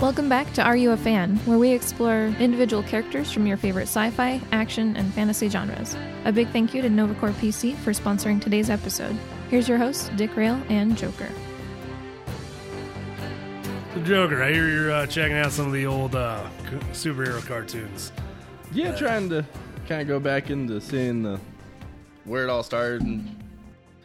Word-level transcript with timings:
Welcome 0.00 0.30
back 0.30 0.50
to 0.54 0.62
Are 0.62 0.78
You 0.78 0.92
a 0.92 0.96
Fan, 0.96 1.36
where 1.44 1.58
we 1.58 1.72
explore 1.72 2.34
individual 2.40 2.82
characters 2.82 3.30
from 3.30 3.46
your 3.46 3.58
favorite 3.58 3.82
sci 3.82 4.08
fi, 4.12 4.40
action, 4.50 4.96
and 4.96 5.12
fantasy 5.12 5.50
genres. 5.50 5.94
A 6.24 6.32
big 6.32 6.48
thank 6.48 6.72
you 6.72 6.80
to 6.80 6.88
Novacore 6.88 7.34
PC 7.34 7.76
for 7.76 7.90
sponsoring 7.90 8.40
today's 8.40 8.70
episode. 8.70 9.14
Here's 9.50 9.68
your 9.68 9.76
hosts, 9.76 10.08
Dick 10.16 10.34
Rail 10.38 10.58
and 10.70 10.96
Joker. 10.96 11.28
The 13.92 14.00
Joker, 14.00 14.42
I 14.42 14.54
hear 14.54 14.70
you're 14.70 14.90
uh, 14.90 15.06
checking 15.06 15.36
out 15.36 15.52
some 15.52 15.66
of 15.66 15.74
the 15.74 15.84
old 15.84 16.16
uh, 16.16 16.48
superhero 16.92 17.46
cartoons. 17.46 18.10
Yeah, 18.72 18.96
trying 18.96 19.28
to 19.28 19.44
kind 19.86 20.00
of 20.00 20.08
go 20.08 20.18
back 20.18 20.48
into 20.48 20.80
seeing 20.80 21.24
the 21.24 21.38
where 22.24 22.44
it 22.44 22.48
all 22.48 22.62
started 22.62 23.02
and 23.02 23.26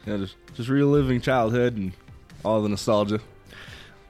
you 0.05 0.11
know, 0.11 0.17
just 0.17 0.35
just 0.55 0.67
reliving 0.67 1.21
childhood 1.21 1.77
and 1.77 1.93
all 2.43 2.61
the 2.61 2.67
nostalgia. 2.67 3.21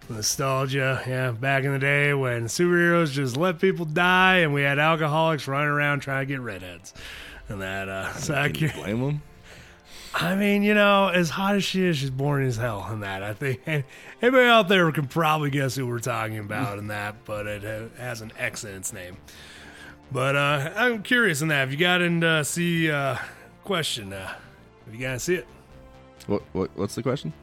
Nostalgia, 0.09 1.01
yeah, 1.07 1.31
back 1.31 1.63
in 1.63 1.71
the 1.73 1.79
day 1.79 2.13
when 2.13 2.45
superheroes 2.45 3.11
just 3.11 3.37
let 3.37 3.59
people 3.59 3.85
die 3.85 4.37
and 4.37 4.53
we 4.53 4.61
had 4.61 4.77
alcoholics 4.79 5.47
running 5.47 5.69
around 5.69 6.01
trying 6.01 6.27
to 6.27 6.33
get 6.33 6.41
redheads. 6.41 6.93
And 7.49 7.61
that, 7.61 7.89
uh, 7.89 8.13
so 8.13 8.33
I, 8.35 8.49
Can 8.49 8.63
you 8.63 8.69
can- 8.69 8.81
blame 8.81 8.99
them? 9.01 9.21
I 10.17 10.35
mean, 10.35 10.63
you 10.63 10.73
know, 10.73 11.09
as 11.09 11.29
hot 11.29 11.55
as 11.55 11.65
she 11.65 11.83
is, 11.83 11.97
she's 11.97 12.09
boring 12.09 12.47
as 12.47 12.55
hell 12.55 12.87
in 12.89 13.01
that. 13.01 13.21
I 13.21 13.33
think 13.33 13.61
anybody 14.21 14.47
out 14.47 14.69
there 14.69 14.89
can 14.93 15.07
probably 15.07 15.49
guess 15.49 15.75
who 15.75 15.85
we're 15.87 15.99
talking 15.99 16.37
about 16.37 16.79
in 16.79 16.87
that, 16.87 17.25
but 17.25 17.47
it 17.47 17.63
has 17.97 18.21
an 18.21 18.31
X 18.37 18.63
in 18.63 18.75
its 18.75 18.93
name. 18.93 19.17
But 20.13 20.37
uh, 20.37 20.71
I'm 20.77 21.03
curious 21.03 21.41
in 21.41 21.49
that. 21.49 21.59
Have 21.59 21.71
you 21.71 21.77
gotten 21.77 22.21
to 22.21 22.45
see 22.45 22.89
uh, 22.89 23.17
question? 23.65 24.13
Uh, 24.13 24.25
have 24.85 24.93
you 24.93 25.01
gotten 25.01 25.17
to 25.17 25.19
see 25.19 25.35
it? 25.35 25.47
What, 26.27 26.43
what 26.53 26.69
what's 26.77 26.95
the 26.95 27.03
question? 27.03 27.33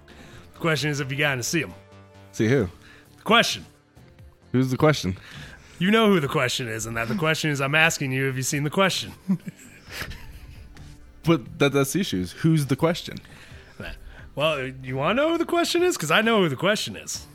The 0.54 0.58
question 0.60 0.88
is 0.90 1.00
if 1.00 1.10
you 1.12 1.18
gotten 1.18 1.38
to 1.40 1.44
see 1.44 1.60
him. 1.60 1.74
See 2.32 2.48
who? 2.48 2.68
The 3.18 3.22
question. 3.22 3.64
Who's 4.52 4.70
the 4.70 4.76
question? 4.76 5.16
You 5.78 5.90
know 5.90 6.08
who 6.08 6.20
the 6.20 6.28
question 6.28 6.68
is, 6.68 6.86
and 6.86 6.96
that 6.96 7.08
the 7.08 7.14
question 7.14 7.50
is 7.50 7.60
I'm 7.60 7.74
asking 7.74 8.12
you, 8.12 8.24
have 8.24 8.36
you 8.36 8.42
seen 8.42 8.64
the 8.64 8.70
question? 8.70 9.12
But 11.24 11.58
that 11.58 11.72
that's 11.72 11.92
the 11.92 12.00
issues. 12.00 12.32
Who's 12.32 12.66
the 12.66 12.76
question? 12.76 13.18
well, 14.34 14.66
you 14.82 14.96
want 14.96 15.16
to 15.16 15.22
know 15.22 15.30
who 15.32 15.38
the 15.38 15.44
question 15.44 15.82
is? 15.82 15.96
Because 15.96 16.10
I 16.10 16.20
know 16.20 16.40
who 16.42 16.48
the 16.48 16.56
question 16.56 16.96
is. 16.96 17.26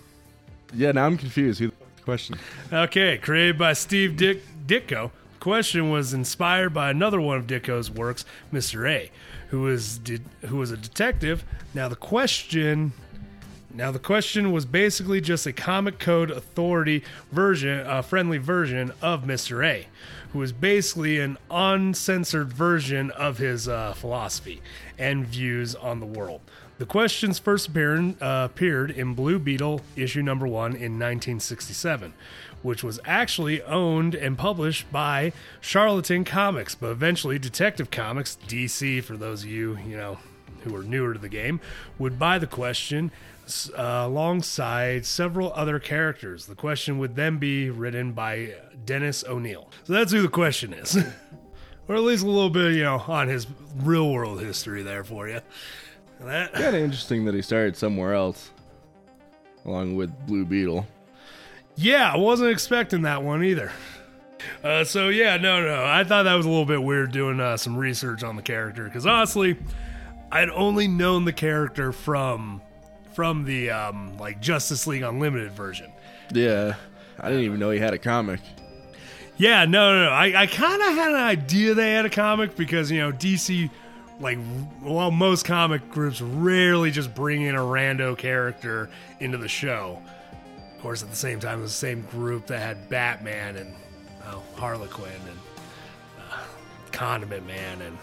Yeah, 0.73 0.91
now 0.91 1.05
I'm 1.05 1.17
confused. 1.17 1.59
Who 1.59 1.67
the 1.67 2.03
question? 2.03 2.37
Okay, 2.73 3.17
created 3.17 3.57
by 3.57 3.73
Steve 3.73 4.17
Dick 4.17 4.43
Ditko. 4.65 5.11
The 5.33 5.39
question 5.39 5.89
was 5.89 6.13
inspired 6.13 6.73
by 6.73 6.89
another 6.89 7.21
one 7.21 7.37
of 7.37 7.47
Ditko's 7.47 7.89
works, 7.89 8.25
Mr. 8.51 8.89
A, 8.89 9.09
who 9.49 9.61
was 9.61 9.99
de- 9.99 10.19
who 10.47 10.57
was 10.57 10.71
a 10.71 10.77
detective. 10.77 11.45
Now 11.73 11.87
the 11.87 11.95
question 11.95 12.91
now 13.77 13.91
the 13.91 13.99
question 13.99 14.51
was 14.51 14.65
basically 14.65 15.21
just 15.21 15.45
a 15.45 15.53
comic 15.53 15.99
code 15.99 16.31
authority 16.31 17.03
version, 17.31 17.85
a 17.87 18.01
friendly 18.01 18.39
version 18.39 18.91
of 19.03 19.23
Mr. 19.23 19.63
A, 19.63 19.85
who 20.33 20.39
was 20.39 20.51
basically 20.51 21.19
an 21.19 21.37
uncensored 21.51 22.51
version 22.51 23.11
of 23.11 23.37
his 23.37 23.67
uh, 23.67 23.93
philosophy 23.93 24.63
and 24.97 25.27
views 25.27 25.75
on 25.75 25.99
the 25.99 26.07
world. 26.07 26.41
The 26.79 26.87
questions 26.87 27.37
first 27.37 27.67
appeared, 27.67 28.19
uh, 28.19 28.47
appeared 28.51 28.89
in 28.89 29.13
Blue 29.13 29.37
Beetle 29.37 29.81
issue 29.95 30.23
number 30.23 30.47
one 30.47 30.71
in 30.71 30.97
1967, 30.97 32.13
which 32.63 32.83
was 32.83 32.99
actually 33.05 33.61
owned 33.61 34.15
and 34.15 34.35
published 34.35 34.91
by 34.91 35.33
Charlton 35.61 36.23
Comics, 36.23 36.73
but 36.73 36.89
eventually 36.89 37.37
Detective 37.37 37.91
Comics, 37.91 38.39
DC, 38.47 39.03
for 39.03 39.17
those 39.17 39.43
of 39.43 39.49
you, 39.51 39.77
you 39.87 39.97
know, 39.97 40.17
who 40.63 40.75
are 40.75 40.83
newer 40.83 41.13
to 41.13 41.19
the 41.19 41.29
game, 41.29 41.59
would 41.97 42.17
buy 42.19 42.39
the 42.39 42.47
question 42.47 43.11
uh, 43.77 44.03
alongside 44.05 45.05
several 45.05 45.53
other 45.53 45.79
characters. 45.79 46.45
The 46.45 46.55
question 46.55 46.97
would 46.99 47.15
then 47.15 47.37
be 47.37 47.69
written 47.69 48.11
by 48.11 48.55
Dennis 48.85 49.23
O'Neill. 49.27 49.69
So 49.83 49.93
that's 49.93 50.11
who 50.11 50.21
the 50.21 50.27
question 50.27 50.73
is. 50.73 50.97
or 51.87 51.95
at 51.95 52.01
least 52.01 52.23
a 52.23 52.27
little 52.27 52.49
bit, 52.49 52.73
you 52.73 52.83
know, 52.83 53.03
on 53.07 53.27
his 53.27 53.47
real 53.77 54.11
world 54.11 54.41
history 54.41 54.83
there 54.83 55.03
for 55.03 55.29
you. 55.29 55.39
That, 56.21 56.53
Kind 56.53 56.75
of 56.75 56.81
interesting 56.81 57.25
that 57.25 57.35
he 57.35 57.41
started 57.41 57.77
somewhere 57.77 58.13
else, 58.13 58.49
along 59.65 59.95
with 59.95 60.11
Blue 60.25 60.45
Beetle. 60.45 60.85
Yeah, 61.75 62.11
I 62.11 62.17
wasn't 62.17 62.49
expecting 62.49 63.03
that 63.03 63.21
one 63.21 63.43
either. 63.43 63.71
Uh, 64.63 64.83
so 64.83 65.09
yeah, 65.09 65.37
no, 65.37 65.61
no, 65.61 65.85
I 65.85 66.03
thought 66.03 66.23
that 66.23 66.35
was 66.35 66.45
a 66.45 66.49
little 66.49 66.65
bit 66.65 66.81
weird 66.81 67.11
doing 67.11 67.39
uh, 67.39 67.57
some 67.57 67.75
research 67.77 68.23
on 68.23 68.35
the 68.35 68.41
character 68.41 68.85
because 68.85 69.05
honestly, 69.05 69.57
I'd 70.31 70.49
only 70.49 70.87
known 70.87 71.25
the 71.25 71.33
character 71.33 71.91
from 71.91 72.61
from 73.13 73.45
the 73.45 73.71
um, 73.71 74.17
like 74.17 74.39
Justice 74.41 74.85
League 74.87 75.01
Unlimited 75.01 75.51
version. 75.51 75.91
Yeah, 76.33 76.75
I 77.19 77.29
didn't 77.29 77.45
even 77.45 77.59
know 77.59 77.71
he 77.71 77.79
had 77.79 77.93
a 77.93 77.97
comic. 77.97 78.39
Yeah, 79.37 79.65
no, 79.65 79.93
no, 79.93 80.05
no. 80.05 80.11
I, 80.11 80.43
I 80.43 80.47
kind 80.47 80.81
of 80.81 80.89
had 80.89 81.09
an 81.09 81.19
idea 81.19 81.73
they 81.73 81.93
had 81.93 82.05
a 82.05 82.09
comic 82.09 82.55
because 82.55 82.89
you 82.91 82.99
know 82.99 83.11
DC, 83.11 83.69
like, 84.19 84.39
well, 84.81 85.11
most 85.11 85.45
comic 85.45 85.89
groups 85.89 86.21
rarely 86.21 86.91
just 86.91 87.13
bring 87.13 87.43
in 87.43 87.55
a 87.55 87.59
rando 87.59 88.17
character 88.17 88.89
into 89.19 89.37
the 89.37 89.47
show. 89.47 90.01
Of 90.75 90.81
course, 90.81 91.03
at 91.03 91.09
the 91.09 91.15
same 91.15 91.39
time, 91.39 91.59
it 91.59 91.63
was 91.63 91.71
the 91.71 91.77
same 91.77 92.01
group 92.01 92.47
that 92.47 92.59
had 92.59 92.89
Batman 92.89 93.55
and 93.55 93.73
Harlequin 94.57 95.05
and 95.05 95.39
uh, 96.31 96.43
Condiment 96.91 97.45
Man 97.45 97.81
and 97.81 97.97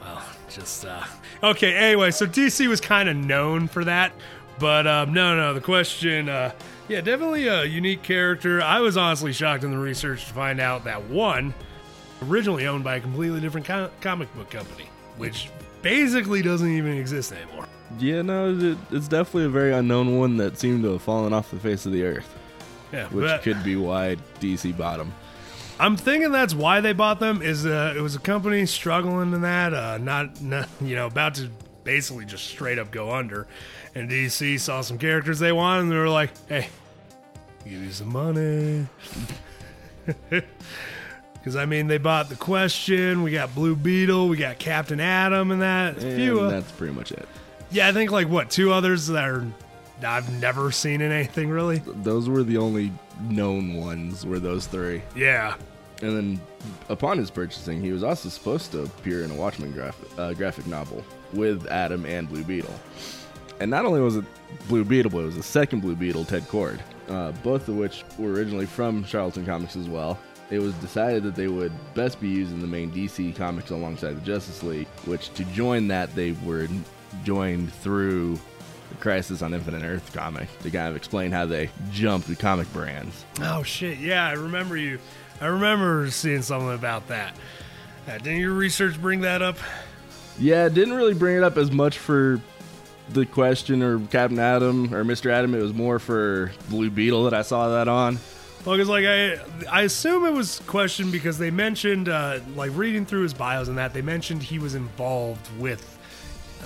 well, 0.00 0.22
just 0.48 0.84
uh, 0.84 1.04
okay. 1.42 1.74
Anyway, 1.74 2.10
so 2.10 2.26
DC 2.26 2.66
was 2.68 2.80
kind 2.80 3.08
of 3.08 3.16
known 3.16 3.68
for 3.68 3.84
that, 3.84 4.12
but 4.58 4.86
um, 4.86 5.12
no, 5.12 5.36
no. 5.36 5.54
The 5.54 5.60
question, 5.60 6.28
uh, 6.28 6.52
yeah, 6.88 7.00
definitely 7.00 7.46
a 7.48 7.64
unique 7.64 8.02
character. 8.02 8.60
I 8.62 8.80
was 8.80 8.96
honestly 8.96 9.32
shocked 9.32 9.64
in 9.64 9.70
the 9.70 9.78
research 9.78 10.26
to 10.26 10.32
find 10.32 10.60
out 10.60 10.84
that 10.84 11.04
one 11.04 11.54
originally 12.28 12.66
owned 12.66 12.84
by 12.84 12.96
a 12.96 13.00
completely 13.00 13.40
different 13.40 13.66
co- 13.66 13.90
comic 14.00 14.34
book 14.34 14.50
company, 14.50 14.88
which 15.16 15.48
basically 15.82 16.42
doesn't 16.42 16.70
even 16.70 16.96
exist 16.96 17.32
anymore. 17.32 17.66
Yeah, 17.98 18.22
no, 18.22 18.76
it's 18.90 19.08
definitely 19.08 19.46
a 19.46 19.48
very 19.48 19.72
unknown 19.72 20.16
one 20.18 20.36
that 20.36 20.58
seemed 20.58 20.82
to 20.84 20.92
have 20.92 21.02
fallen 21.02 21.32
off 21.32 21.50
the 21.50 21.58
face 21.58 21.86
of 21.86 21.92
the 21.92 22.04
earth, 22.04 22.36
Yeah, 22.92 23.06
which 23.08 23.24
but 23.24 23.42
could 23.42 23.64
be 23.64 23.74
why 23.76 24.16
DC 24.40 24.76
bought 24.76 25.00
him. 25.00 25.12
I'm 25.80 25.96
thinking 25.96 26.30
that's 26.30 26.54
why 26.54 26.80
they 26.80 26.92
bought 26.92 27.20
them. 27.20 27.40
Is 27.42 27.64
uh, 27.64 27.94
it 27.96 28.00
was 28.00 28.14
a 28.14 28.18
company 28.20 28.66
struggling 28.66 29.32
in 29.32 29.40
that, 29.40 29.72
uh, 29.72 29.98
not, 29.98 30.40
not 30.42 30.68
you 30.80 30.94
know 30.94 31.06
about 31.06 31.34
to 31.36 31.48
basically 31.84 32.26
just 32.26 32.44
straight 32.46 32.78
up 32.78 32.90
go 32.90 33.10
under, 33.12 33.46
and 33.94 34.10
DC 34.10 34.60
saw 34.60 34.82
some 34.82 34.98
characters 34.98 35.38
they 35.38 35.52
wanted, 35.52 35.82
and 35.84 35.92
they 35.92 35.96
were 35.96 36.08
like, 36.08 36.30
"Hey, 36.48 36.68
give 37.64 37.82
you 37.82 37.90
some 37.92 38.12
money." 38.12 38.86
Because 41.40 41.56
I 41.56 41.64
mean, 41.64 41.86
they 41.86 41.96
bought 41.96 42.28
the 42.28 42.36
question. 42.36 43.22
We 43.22 43.30
got 43.32 43.54
Blue 43.54 43.74
Beetle. 43.74 44.28
We 44.28 44.36
got 44.36 44.58
Captain 44.58 45.00
Atom, 45.00 45.50
and 45.52 45.62
that. 45.62 45.96
A 45.96 46.00
few, 46.14 46.38
And 46.40 46.48
uh, 46.48 46.50
that's 46.50 46.70
pretty 46.72 46.92
much 46.92 47.12
it. 47.12 47.26
yeah, 47.70 47.88
I 47.88 47.92
think 47.92 48.10
like 48.10 48.28
what 48.28 48.50
two 48.50 48.72
others 48.72 49.06
that 49.06 49.24
are 49.24 49.46
I've 50.06 50.30
never 50.40 50.70
seen 50.70 51.00
in 51.00 51.10
anything 51.12 51.48
really. 51.48 51.78
Those 51.78 52.28
were 52.28 52.42
the 52.42 52.58
only 52.58 52.92
known 53.22 53.74
ones. 53.74 54.26
Were 54.26 54.38
those 54.38 54.66
three? 54.66 55.02
Yeah, 55.16 55.54
And 56.02 56.16
then, 56.16 56.40
upon 56.88 57.18
his 57.18 57.30
purchasing, 57.30 57.80
he 57.80 57.92
was 57.92 58.02
also 58.02 58.28
supposed 58.28 58.72
to 58.72 58.82
appear 58.84 59.22
in 59.22 59.30
a 59.30 59.34
Watchmen 59.34 59.72
graphic, 59.72 60.08
uh, 60.18 60.32
graphic 60.32 60.66
novel 60.66 61.04
with 61.32 61.66
Atom 61.66 62.06
and 62.06 62.28
Blue 62.28 62.44
Beetle. 62.44 62.74
And 63.60 63.70
not 63.70 63.84
only 63.84 64.00
was 64.00 64.16
it 64.16 64.24
Blue 64.68 64.84
Beetle, 64.84 65.10
but 65.10 65.18
it 65.18 65.26
was 65.26 65.36
the 65.36 65.42
second 65.42 65.80
Blue 65.80 65.94
Beetle, 65.94 66.24
Ted 66.24 66.42
Kord, 66.48 66.80
uh, 67.08 67.32
both 67.42 67.68
of 67.68 67.76
which 67.76 68.04
were 68.18 68.30
originally 68.32 68.66
from 68.66 69.04
Charlton 69.04 69.44
Comics 69.44 69.76
as 69.76 69.88
well. 69.88 70.18
It 70.50 70.58
was 70.60 70.74
decided 70.74 71.22
that 71.24 71.36
they 71.36 71.46
would 71.46 71.72
best 71.94 72.20
be 72.20 72.28
used 72.28 72.52
in 72.52 72.60
the 72.60 72.66
main 72.66 72.90
DC 72.90 73.36
comics 73.36 73.70
alongside 73.70 74.16
the 74.16 74.20
Justice 74.22 74.62
League, 74.62 74.88
which 75.04 75.32
to 75.34 75.44
join 75.46 75.86
that, 75.88 76.14
they 76.16 76.32
were 76.44 76.66
joined 77.22 77.72
through 77.72 78.38
the 78.88 78.96
Crisis 78.96 79.42
on 79.42 79.54
Infinite 79.54 79.84
Earth 79.84 80.12
comic 80.12 80.48
to 80.62 80.70
kind 80.70 80.88
of 80.88 80.96
explain 80.96 81.30
how 81.30 81.46
they 81.46 81.70
jumped 81.92 82.26
the 82.26 82.34
comic 82.34 82.70
brands. 82.72 83.24
Oh 83.40 83.62
shit! 83.62 83.98
Yeah, 83.98 84.26
I 84.26 84.32
remember 84.32 84.76
you. 84.76 84.98
I 85.40 85.46
remember 85.46 86.10
seeing 86.10 86.42
something 86.42 86.72
about 86.74 87.08
that. 87.08 87.34
Uh, 88.06 88.18
didn't 88.18 88.40
your 88.40 88.52
research 88.52 89.00
bring 89.00 89.20
that 89.22 89.42
up? 89.42 89.56
Yeah, 90.38 90.66
it 90.66 90.74
didn't 90.74 90.94
really 90.94 91.14
bring 91.14 91.36
it 91.36 91.42
up 91.42 91.56
as 91.56 91.70
much 91.70 91.98
for 91.98 92.40
the 93.10 93.26
question 93.26 93.82
or 93.82 93.98
Captain 94.06 94.38
Atom 94.38 94.94
or 94.94 95.04
Mr. 95.04 95.30
Adam. 95.30 95.54
It 95.54 95.62
was 95.62 95.74
more 95.74 95.98
for 95.98 96.52
Blue 96.68 96.90
Beetle 96.90 97.24
that 97.24 97.34
I 97.34 97.42
saw 97.42 97.68
that 97.70 97.88
on. 97.88 98.18
Well, 98.64 98.76
because 98.76 98.88
like 98.88 99.06
I, 99.06 99.38
I 99.70 99.82
assume 99.82 100.26
it 100.26 100.32
was 100.32 100.60
questioned 100.66 101.12
because 101.12 101.38
they 101.38 101.50
mentioned, 101.50 102.08
uh, 102.08 102.40
like 102.54 102.70
reading 102.74 103.06
through 103.06 103.22
his 103.22 103.32
bios 103.32 103.68
and 103.68 103.78
that 103.78 103.94
they 103.94 104.02
mentioned 104.02 104.42
he 104.42 104.58
was 104.58 104.74
involved 104.74 105.48
with, 105.58 105.98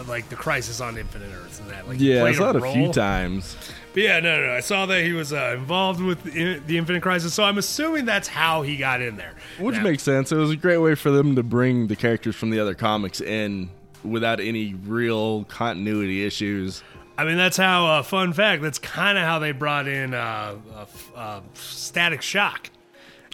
like 0.09 0.29
the 0.29 0.37
Crisis 0.37 0.81
on 0.81 0.99
Infinite 0.99 1.31
Earths 1.35 1.61
and 1.61 1.71
that. 1.71 1.87
Like 1.89 1.99
Yeah, 2.01 2.25
I 2.25 2.33
saw 2.33 2.51
it 2.51 2.57
a 2.57 2.61
role. 2.61 2.75
few 2.75 2.93
times. 2.93 3.57
But 3.93 4.03
yeah, 4.03 4.21
no, 4.21 4.41
no, 4.41 4.47
no. 4.49 4.53
I 4.55 4.61
saw 4.61 4.87
that 4.87 5.05
he 5.05 5.13
was 5.13 5.33
uh, 5.33 5.55
involved 5.57 6.01
with 6.01 6.23
the, 6.25 6.59
the 6.67 6.77
Infinite 6.79 7.03
Crisis, 7.03 7.33
so 7.33 7.45
I'm 7.45 7.59
assuming 7.59 8.05
that's 8.05 8.27
how 8.29 8.63
he 8.63 8.77
got 8.77 9.01
in 9.01 9.17
there. 9.17 9.35
Which 9.61 9.77
Now- 9.77 9.83
makes 9.85 10.03
sense. 10.03 10.33
It 10.33 10.37
was 10.37 10.51
a 10.51 10.57
great 10.57 10.79
way 10.79 10.95
for 10.97 11.11
them 11.11 11.37
to 11.37 11.43
bring 11.43 11.87
the 11.87 11.97
characters 11.97 12.35
from 12.35 12.51
the 12.51 12.59
other 12.61 12.75
comics 12.75 13.21
in 13.21 13.71
without 14.03 14.41
any 14.41 14.75
real 14.75 15.45
continuity 15.45 16.25
issues. 16.27 16.83
I 17.17 17.25
mean, 17.25 17.37
that's 17.37 17.57
how. 17.57 17.87
Uh, 17.87 18.03
fun 18.03 18.33
fact. 18.33 18.61
That's 18.63 18.81
kind 18.81 19.17
of 19.17 19.23
how 19.25 19.39
they 19.39 19.53
brought 19.53 19.87
in 19.87 20.13
uh, 20.15 20.57
uh, 20.75 20.87
uh, 21.17 21.41
Static 21.55 22.21
Shock. 22.21 22.71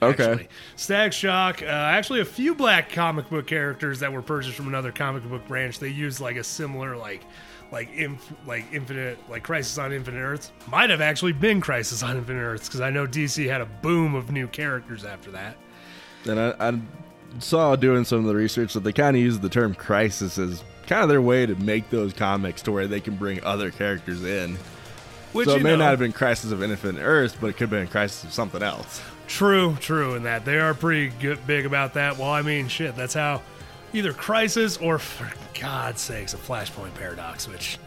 Okay. 0.03 0.25
Actually. 0.25 0.49
Static 0.77 1.13
Shock. 1.13 1.63
Uh, 1.63 1.67
actually, 1.67 2.21
a 2.21 2.25
few 2.25 2.55
black 2.55 2.91
comic 2.91 3.29
book 3.29 3.47
characters 3.47 4.01
that 4.01 4.13
were 4.13 4.23
purchased 4.23 4.57
from 4.57 4.69
another 4.69 4.93
comic 4.93 5.23
book 5.29 5.47
branch. 5.47 5.79
They 5.79 5.89
used 5.89 6.21
like 6.21 6.37
a 6.37 6.45
similar 6.45 6.97
like. 6.97 7.25
Like 7.73 7.93
inf- 7.93 8.33
like 8.49 8.65
infinite 8.73 9.17
like 9.31 9.45
Crisis 9.45 9.79
on 9.79 9.93
Infinite 9.93 10.19
Earths 10.19 10.51
might 10.67 10.91
have 10.91 11.01
actually 11.01 11.35
been 11.35 11.61
Crisis 11.61 12.03
on 12.03 12.17
Infinite 12.17 12.41
Earths 12.41 12.67
because 12.67 12.81
I 12.81 12.91
know 12.91 13.07
DC 13.07 13.49
had 13.49 13.61
a 13.61 13.67
boom 13.67 14.17
of 14.17 14.33
new 14.33 14.49
characters 14.49 15.05
after 15.05 15.31
that. 15.31 15.57
And 16.25 16.41
I, 16.41 16.55
I 16.59 16.81
saw 17.39 17.77
doing 17.77 18.05
some 18.05 18.19
of 18.19 18.25
the 18.25 18.35
research 18.35 18.75
that 18.75 18.81
they 18.81 18.93
kind 18.93 19.17
of 19.17 19.23
use 19.23 19.39
the 19.39 19.49
term 19.49 19.75
crisis 19.77 20.37
as 20.37 20.65
kind 20.89 21.05
of 21.05 21.09
their 21.09 21.23
way 21.23 21.47
to 21.47 21.55
make 21.55 21.89
those 21.91 22.13
comics 22.13 22.63
to 22.63 22.73
where 22.73 22.89
they 22.89 23.01
can 23.01 23.15
bring 23.15 23.41
other 23.45 23.71
characters 23.71 24.25
in. 24.25 24.59
Which 25.33 25.49
so 25.49 25.57
it 25.57 25.63
may 25.63 25.71
know, 25.71 25.77
not 25.77 25.91
have 25.91 25.99
been 25.99 26.13
Crisis 26.13 26.51
of 26.53 26.63
Infinite 26.63 27.01
Earth, 27.03 27.37
but 27.41 27.49
it 27.49 27.53
could 27.53 27.69
have 27.69 27.71
been 27.71 27.87
Crisis 27.87 28.25
of 28.25 28.33
something 28.33 28.63
else. 28.63 29.01
True, 29.29 29.77
true 29.81 30.15
in 30.15 30.25
that. 30.25 30.45
They 30.45 30.59
are 30.59 30.75
pretty 30.75 31.13
good, 31.21 31.47
big 31.47 31.67
about 31.67 31.95
that. 31.95 32.19
Well, 32.19 32.31
I 32.31 32.43
mean, 32.43 32.67
shit, 32.67 32.97
that's 32.97 33.15
how 33.15 33.43
either 33.93 34.13
Crisis 34.13 34.77
or, 34.79 34.99
for 34.99 35.31
God's 35.59 36.01
sakes, 36.01 36.35
a 36.35 36.37
Flashpoint 36.37 36.95
Paradox, 36.95 37.47
which, 37.49 37.79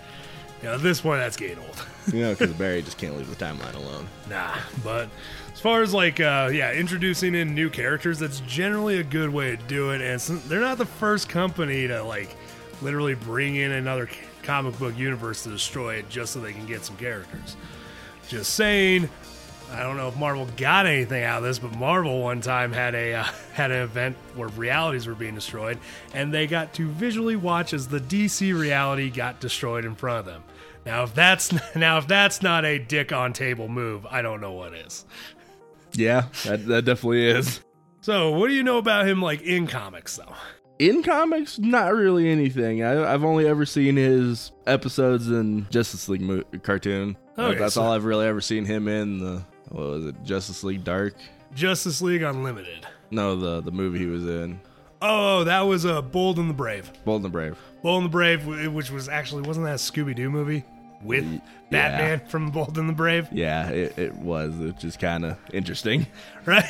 you 0.62 0.70
know, 0.70 0.76
at 0.76 0.82
this 0.82 1.02
point, 1.02 1.20
that's 1.20 1.36
getting 1.38 1.60
old. 1.60 1.86
You 2.12 2.20
know, 2.20 2.32
because 2.32 2.52
Barry 2.52 2.82
just 2.82 2.98
can't 2.98 3.16
leave 3.16 3.30
the 3.30 3.46
timeline 3.46 3.76
alone. 3.76 4.06
nah, 4.30 4.56
but 4.84 5.08
as 5.54 5.60
far 5.62 5.82
as, 5.82 5.94
like, 5.94 6.20
uh, 6.20 6.50
yeah, 6.52 6.74
introducing 6.74 7.34
in 7.34 7.56
new 7.56 7.70
characters, 7.70 8.20
that's 8.20 8.42
generally 8.42 8.98
a 9.00 9.04
good 9.06 9.30
way 9.30 9.56
to 9.56 9.64
do 9.68 9.92
it. 9.92 10.02
And 10.02 10.20
they're 10.50 10.60
not 10.60 10.78
the 10.78 10.86
first 10.86 11.30
company 11.30 11.88
to, 11.88 12.04
like, 12.04 12.36
literally 12.82 13.16
bring 13.16 13.56
in 13.56 13.72
another 13.72 14.10
c- 14.10 14.18
comic 14.44 14.78
book 14.78 14.98
universe 14.98 15.44
to 15.44 15.50
destroy 15.50 15.96
it 15.96 16.10
just 16.10 16.34
so 16.34 16.40
they 16.40 16.54
can 16.54 16.66
get 16.66 16.86
some 16.86 16.98
characters. 16.98 17.58
Just 18.28 18.54
saying, 18.54 19.10
I 19.72 19.82
don't 19.82 19.98
know 19.98 20.08
if 20.08 20.18
Marvel 20.18 20.48
got 20.58 20.86
anything 20.86 21.24
out 21.24 21.40
of 21.40 21.44
this, 21.44 21.60
but 21.60 21.76
Marvel 21.78 22.22
one 22.22 22.42
time 22.42 22.72
had 22.72 22.94
a 22.96 23.16
uh, 23.16 23.24
had 23.54 23.72
an 23.72 23.82
event 23.82 24.16
where 24.36 24.50
realities 24.50 25.08
were 25.08 25.16
being 25.16 25.36
destroyed, 25.36 25.80
and 26.14 26.34
they 26.34 26.48
got 26.48 26.74
to 26.76 26.88
visually 26.90 27.36
watch 27.36 27.74
as 27.74 27.88
the 27.88 28.00
DC 28.00 28.58
reality 28.58 29.10
got 29.10 29.40
destroyed 29.40 29.86
in 29.86 29.96
front 29.96 30.20
of 30.20 30.26
them. 30.26 30.44
Now, 30.86 31.04
if 31.04 31.14
that's 31.14 31.54
now 31.76 31.98
if 31.98 32.08
that's 32.08 32.42
not 32.42 32.66
a 32.66 32.78
dick 32.78 33.12
on 33.12 33.34
table 33.34 33.68
move, 33.68 34.06
I 34.06 34.22
don't 34.22 34.42
know 34.42 34.54
what 34.54 34.74
is. 34.74 35.06
Yeah, 35.94 36.26
that, 36.46 36.66
that 36.68 36.86
definitely 36.86 37.28
is. 37.28 37.62
So, 38.02 38.32
what 38.32 38.48
do 38.48 38.54
you 38.54 38.64
know 38.64 38.80
about 38.80 39.08
him, 39.08 39.22
like 39.22 39.42
in 39.42 39.68
comics, 39.68 40.18
though? 40.18 40.36
In 40.90 41.04
comics, 41.04 41.60
not 41.60 41.94
really 41.94 42.30
anything. 42.30 42.84
I, 42.84 43.14
I've 43.14 43.24
only 43.24 43.48
ever 43.48 43.66
seen 43.66 43.96
his 43.96 44.52
episodes 44.68 45.30
in 45.30 45.68
Justice 45.70 46.10
League 46.10 46.22
mo- 46.22 46.44
cartoon. 46.62 47.16
Okay, 47.38 47.58
That's 47.58 47.76
so- 47.76 47.84
all 47.84 47.92
I've 47.94 48.06
really 48.06 48.26
ever 48.28 48.42
seen 48.42 48.66
him 48.66 48.88
in. 48.88 49.20
The 49.20 49.44
what 49.70 49.84
was 49.84 50.06
it, 50.08 50.24
Justice 50.24 50.64
League 50.64 50.84
Dark? 50.84 51.16
Justice 51.56 52.02
League 52.02 52.22
Unlimited. 52.22 52.86
No, 53.12 53.36
the 53.36 53.62
the 53.62 53.72
movie 53.72 54.00
he 54.00 54.06
was 54.08 54.26
in, 54.28 54.60
Oh, 55.02 55.44
that 55.44 55.62
was 55.62 55.86
a 55.86 55.98
uh, 55.98 56.02
Bold 56.02 56.40
and 56.40 56.50
the 56.50 56.54
Brave. 56.54 56.92
Bold 57.06 57.18
and 57.18 57.26
the 57.26 57.30
Brave. 57.30 57.58
Bold 57.82 58.04
and 58.04 58.06
the 58.06 58.12
Brave, 58.12 58.46
which 58.74 58.90
was 58.92 59.08
actually 59.10 59.42
wasn't 59.44 59.66
that 59.66 59.74
a 59.74 59.76
Scooby 59.76 60.16
Doo 60.16 60.30
movie 60.30 60.64
with 61.04 61.26
Y- 61.26 61.42
Batman 61.70 62.22
from 62.28 62.50
Bold 62.52 62.78
and 62.78 62.88
the 62.90 62.94
Brave, 62.94 63.28
Yeah, 63.32 63.70
it, 63.70 63.98
it 63.98 64.14
was. 64.16 64.58
It's 64.60 64.82
just 64.82 65.00
kind 65.00 65.26
of 65.26 65.38
interesting. 65.54 66.08
right? 66.46 66.64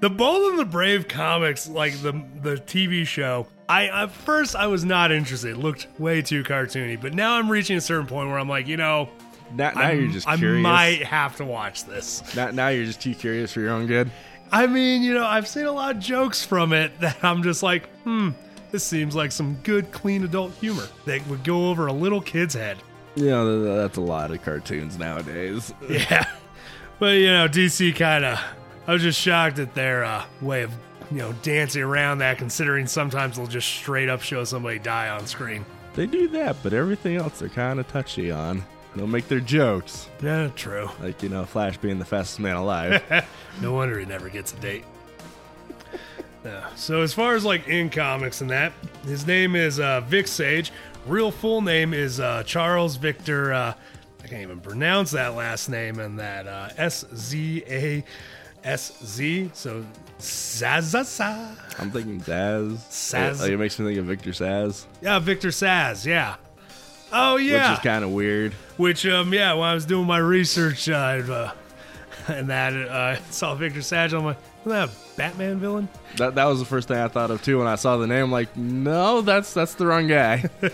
The 0.00 0.10
Bold 0.10 0.50
and 0.50 0.58
the 0.58 0.64
Brave 0.64 1.08
comics, 1.08 1.68
like 1.68 1.92
the 2.02 2.12
the 2.42 2.54
TV 2.56 3.04
show, 3.06 3.46
I 3.68 3.86
at 3.88 4.10
first 4.12 4.54
I 4.54 4.66
was 4.68 4.84
not 4.84 5.10
interested. 5.10 5.52
It 5.52 5.56
looked 5.58 5.88
way 5.98 6.22
too 6.22 6.44
cartoony, 6.44 7.00
but 7.00 7.14
now 7.14 7.34
I'm 7.36 7.50
reaching 7.50 7.76
a 7.76 7.80
certain 7.80 8.06
point 8.06 8.28
where 8.28 8.38
I'm 8.38 8.48
like, 8.48 8.68
you 8.68 8.76
know, 8.76 9.08
Now, 9.52 9.72
now 9.72 9.90
you're 9.90 10.10
just 10.12 10.28
I 10.28 10.36
curious. 10.36 10.62
might 10.62 11.02
have 11.02 11.36
to 11.36 11.44
watch 11.44 11.84
this. 11.84 12.22
Now, 12.36 12.50
now 12.52 12.68
you're 12.68 12.84
just 12.84 13.00
too 13.00 13.14
curious 13.14 13.52
for 13.52 13.60
your 13.60 13.70
own 13.70 13.86
good. 13.86 14.10
I 14.52 14.66
mean, 14.66 15.02
you 15.02 15.14
know, 15.14 15.26
I've 15.26 15.48
seen 15.48 15.64
a 15.66 15.72
lot 15.72 15.96
of 15.96 16.00
jokes 16.00 16.44
from 16.44 16.72
it 16.72 16.98
that 17.00 17.22
I'm 17.24 17.42
just 17.42 17.62
like, 17.62 17.88
hmm, 18.04 18.30
this 18.70 18.84
seems 18.84 19.14
like 19.16 19.32
some 19.32 19.54
good, 19.64 19.90
clean 19.90 20.22
adult 20.24 20.52
humor 20.54 20.86
that 21.06 21.26
would 21.26 21.42
go 21.44 21.68
over 21.70 21.86
a 21.88 21.92
little 21.92 22.20
kid's 22.20 22.54
head. 22.54 22.78
Yeah, 23.16 23.42
that's 23.44 23.96
a 23.96 24.00
lot 24.00 24.30
of 24.30 24.42
cartoons 24.42 24.96
nowadays. 24.96 25.74
Yeah. 25.90 26.24
But, 27.00 27.16
you 27.16 27.26
know, 27.26 27.46
DC 27.48 27.94
kind 27.96 28.24
of, 28.24 28.40
I 28.88 28.92
was 28.94 29.02
just 29.02 29.20
shocked 29.20 29.58
at 29.60 29.74
their 29.74 30.02
uh, 30.02 30.24
way 30.40 30.62
of, 30.62 30.72
you 31.10 31.18
know, 31.18 31.32
dancing 31.42 31.82
around 31.82 32.18
that, 32.18 32.38
considering 32.38 32.86
sometimes 32.86 33.36
they'll 33.36 33.46
just 33.46 33.68
straight 33.68 34.08
up 34.08 34.22
show 34.22 34.42
somebody 34.44 34.78
die 34.80 35.10
on 35.10 35.26
screen. 35.26 35.64
They 35.94 36.06
do 36.06 36.26
that, 36.28 36.56
but 36.62 36.72
everything 36.72 37.16
else 37.16 37.38
they're 37.38 37.48
kind 37.50 37.78
of 37.78 37.86
touchy 37.88 38.30
on. 38.30 38.64
They'll 38.96 39.06
make 39.06 39.28
their 39.28 39.40
jokes, 39.40 40.08
Yeah, 40.22 40.48
true. 40.56 40.88
like 41.02 41.22
you 41.22 41.28
know, 41.28 41.44
Flash 41.44 41.76
being 41.76 41.98
the 41.98 42.04
fastest 42.04 42.40
man 42.40 42.56
alive. 42.56 43.02
No 43.60 43.72
wonder 43.72 43.98
he 43.98 44.06
never 44.06 44.28
gets 44.28 44.52
a 44.52 44.56
date. 44.56 44.84
Yeah. 46.44 46.66
So 46.76 47.02
as 47.02 47.12
far 47.12 47.34
as 47.34 47.44
like 47.44 47.66
in 47.68 47.90
comics 47.90 48.40
and 48.40 48.50
that, 48.50 48.72
his 49.04 49.26
name 49.26 49.56
is 49.56 49.80
uh, 49.80 50.00
Vic 50.02 50.28
Sage. 50.28 50.70
Real 51.06 51.30
full 51.32 51.60
name 51.60 51.92
is 51.92 52.20
uh, 52.20 52.44
Charles 52.44 52.96
Victor. 52.96 53.52
Uh, 53.52 53.74
I 54.22 54.26
can't 54.28 54.42
even 54.42 54.60
pronounce 54.60 55.10
that 55.10 55.34
last 55.34 55.68
name 55.68 55.98
and 55.98 56.18
that 56.20 56.46
uh, 56.46 56.68
S 56.76 57.04
Z 57.14 57.64
A 57.68 58.04
S 58.64 58.92
Z. 59.04 59.50
So 59.54 59.84
Zazaza. 60.18 61.56
I'm 61.78 61.90
thinking 61.90 62.20
Zaz. 62.20 62.76
Saz. 62.90 63.40
Like, 63.40 63.50
it 63.50 63.56
makes 63.56 63.78
me 63.78 63.86
think 63.86 63.98
of 63.98 64.06
Victor 64.06 64.30
Saz, 64.30 64.84
Yeah, 65.00 65.18
Victor 65.18 65.48
Saz. 65.48 66.04
Yeah. 66.04 66.36
Oh 67.12 67.36
yeah. 67.36 67.70
which 67.70 67.78
is 67.78 67.84
kind 67.84 68.04
of 68.04 68.10
weird. 68.10 68.52
Which 68.76 69.06
um 69.06 69.32
yeah, 69.32 69.54
when 69.54 69.68
I 69.68 69.74
was 69.74 69.86
doing 69.86 70.06
my 70.06 70.18
research 70.18 70.88
uh, 70.88 70.92
uh 70.94 71.52
and 72.28 72.50
that 72.50 72.74
uh, 72.74 72.92
I 72.92 73.20
saw 73.30 73.54
Victor 73.54 73.82
Sage, 73.82 74.12
I'm 74.12 74.24
like, 74.24 74.36
isn't 74.60 74.70
that 74.70 74.88
a 74.88 75.16
Batman 75.16 75.58
villain? 75.58 75.88
That 76.16 76.34
that 76.34 76.44
was 76.44 76.58
the 76.58 76.66
first 76.66 76.88
thing 76.88 76.98
I 76.98 77.08
thought 77.08 77.30
of 77.30 77.42
too 77.42 77.58
when 77.58 77.66
I 77.66 77.76
saw 77.76 77.96
the 77.96 78.06
name. 78.06 78.30
Like, 78.30 78.54
no, 78.56 79.22
that's 79.22 79.54
that's 79.54 79.74
the 79.74 79.86
wrong 79.86 80.06
guy. 80.08 80.44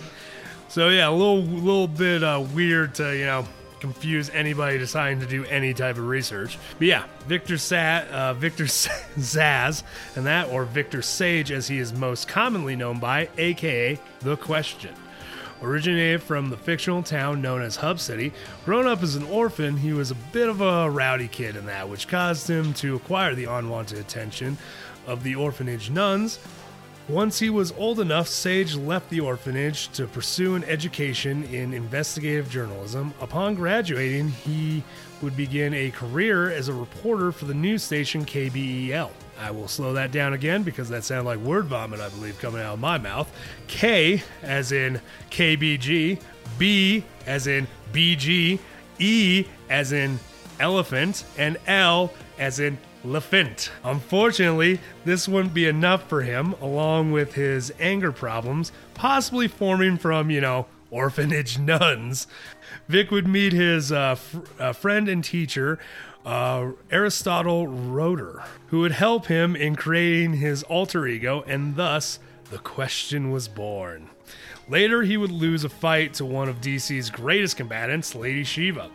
So 0.75 0.89
yeah, 0.89 1.09
a 1.09 1.13
little 1.13 1.43
little 1.43 1.87
bit 1.87 2.25
uh, 2.25 2.45
weird 2.53 2.97
to 2.97 3.17
you 3.17 3.27
know 3.27 3.47
confuse 3.85 4.31
anybody 4.31 4.79
deciding 4.79 5.21
to 5.21 5.27
do 5.27 5.45
any 5.45 5.75
type 5.75 5.99
of 5.99 6.09
research. 6.09 6.59
But 6.79 6.87
yeah, 6.87 7.05
Victor 7.27 7.59
Sa- 7.59 8.05
uh, 8.11 8.33
Victor 8.33 8.65
Zaz, 9.19 9.83
and 10.17 10.25
that 10.25 10.49
or 10.49 10.65
Victor 10.65 11.03
Sage 11.03 11.53
as 11.53 11.69
he 11.69 11.79
is 11.79 11.93
most 11.93 12.27
commonly 12.27 12.77
known 12.77 12.99
by, 12.99 13.29
aka 13.37 13.99
the 14.21 14.39
Question. 14.39 14.95
Originated 15.63 16.23
from 16.23 16.49
the 16.49 16.57
fictional 16.57 17.03
town 17.03 17.43
known 17.43 17.61
as 17.61 17.77
Hub 17.77 18.01
City, 18.01 18.33
grown 18.65 18.87
up 18.87 19.03
as 19.03 19.17
an 19.17 19.25
orphan, 19.25 19.77
he 19.77 19.93
was 19.93 20.11
a 20.11 20.15
bit 20.15 20.49
of 20.49 20.63
a 20.63 20.89
rowdy 20.89 21.29
kid 21.29 21.55
in 21.55 21.67
that, 21.67 21.87
which 21.87 22.09
caused 22.09 22.49
him 22.49 22.73
to 22.75 22.97
acquire 22.97 23.35
the 23.35 23.45
unwanted 23.45 23.99
attention 23.99 24.57
of 25.07 25.23
the 25.23 25.35
orphanage 25.35 25.91
nuns 25.91 26.39
once 27.09 27.39
he 27.39 27.51
was 27.51 27.73
old 27.73 28.01
enough, 28.01 28.29
Sage 28.29 28.77
left 28.77 29.11
the 29.11 29.21
orphanage 29.21 29.89
to 29.91 30.07
pursue 30.07 30.55
an 30.55 30.65
education 30.65 31.45
in 31.45 31.75
investigative 31.75 32.49
journalism. 32.49 33.13
Upon 33.21 33.55
graduating, 33.55 34.31
he 34.31 34.83
would 35.21 35.37
begin 35.37 35.75
a 35.75 35.91
career 35.91 36.51
as 36.51 36.69
a 36.69 36.73
reporter 36.73 37.31
for 37.31 37.45
the 37.45 37.55
news 37.55 37.83
station 37.83 38.25
KBEL. 38.25 39.11
I 39.39 39.51
will 39.51 39.69
slow 39.69 39.93
that 39.95 40.13
down 40.13 40.33
again 40.33 40.63
because 40.63 40.89
that 40.89 41.05
sounded 41.05 41.29
like 41.29 41.39
word 41.41 41.67
vomit, 41.67 42.01
I 42.01 42.09
believe, 42.09 42.39
coming 42.39 42.63
out 42.63 42.75
of 42.75 42.81
my 42.81 42.99
mouth. 42.99 43.31
K 43.67 44.23
as 44.43 44.73
in 44.73 45.01
KBG, 45.31 46.21
B 46.59 47.05
as 47.27 47.47
in 47.47 47.67
BG, 47.93 48.59
E 48.99 49.45
as 49.69 49.93
in 49.93 50.19
elephant, 50.61 51.25
and 51.37 51.59
L 51.67 52.13
as 52.39 52.61
in 52.61 52.79
Lafint. 53.05 53.71
Unfortunately, 53.85 54.81
this 55.05 55.29
wouldn't 55.29 55.55
be 55.55 55.67
enough 55.67 56.09
for 56.09 56.23
him, 56.23 56.55
along 56.61 57.13
with 57.13 57.35
his 57.35 57.73
anger 57.79 58.11
problems, 58.13 58.73
possibly 58.95 59.47
forming 59.47 59.99
from, 59.99 60.31
you 60.31 60.41
know, 60.41 60.67
orphanage 60.91 61.59
nuns. 61.59 62.27
Vic 62.89 63.11
would 63.11 63.27
meet 63.29 63.53
his 63.53 63.93
uh, 63.93 64.15
fr- 64.15 64.39
uh, 64.59 64.73
friend 64.73 65.09
and 65.09 65.23
teacher, 65.23 65.79
uh, 66.25 66.71
Aristotle 66.91 67.67
Rodor, 67.67 68.45
who 68.69 68.81
would 68.81 68.93
help 68.93 69.27
him 69.27 69.55
in 69.55 69.77
creating 69.77 70.35
his 70.35 70.63
alter 70.65 71.07
ego, 71.07 71.45
and 71.47 71.77
thus 71.77 72.19
the 72.51 72.59
question 72.59 73.31
was 73.31 73.49
born. 73.49 74.09
Later, 74.67 75.03
he 75.03 75.19
would 75.19 75.31
lose 75.31 75.65
a 75.65 75.69
fight 75.69 76.15
to 76.15 76.25
one 76.25 76.49
of 76.49 76.63
DC's 76.63 77.11
greatest 77.11 77.59
combatants, 77.59 78.15
Lady 78.15 78.45
Shiva. 78.45 78.91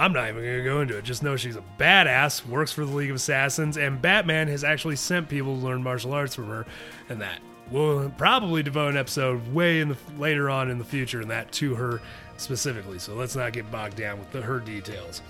I'm 0.00 0.14
not 0.14 0.30
even 0.30 0.42
going 0.42 0.56
to 0.56 0.64
go 0.64 0.80
into 0.80 0.96
it. 0.96 1.04
Just 1.04 1.22
know 1.22 1.36
she's 1.36 1.56
a 1.56 1.64
badass, 1.78 2.46
works 2.46 2.72
for 2.72 2.86
the 2.86 2.90
League 2.90 3.10
of 3.10 3.16
Assassins, 3.16 3.76
and 3.76 4.00
Batman 4.00 4.48
has 4.48 4.64
actually 4.64 4.96
sent 4.96 5.28
people 5.28 5.54
to 5.54 5.62
learn 5.62 5.82
martial 5.82 6.14
arts 6.14 6.34
from 6.34 6.48
her, 6.48 6.64
and 7.10 7.20
that. 7.20 7.40
We'll 7.70 8.08
probably 8.16 8.62
devote 8.62 8.88
an 8.88 8.96
episode 8.96 9.46
way 9.52 9.80
in 9.80 9.90
the 9.90 9.96
later 10.18 10.48
on 10.48 10.70
in 10.70 10.78
the 10.78 10.84
future, 10.84 11.20
and 11.20 11.30
that 11.30 11.52
to 11.52 11.74
her 11.74 12.00
specifically. 12.38 12.98
So 12.98 13.14
let's 13.14 13.36
not 13.36 13.52
get 13.52 13.70
bogged 13.70 13.96
down 13.96 14.18
with 14.18 14.32
the, 14.32 14.40
her 14.40 14.58
details. 14.58 15.20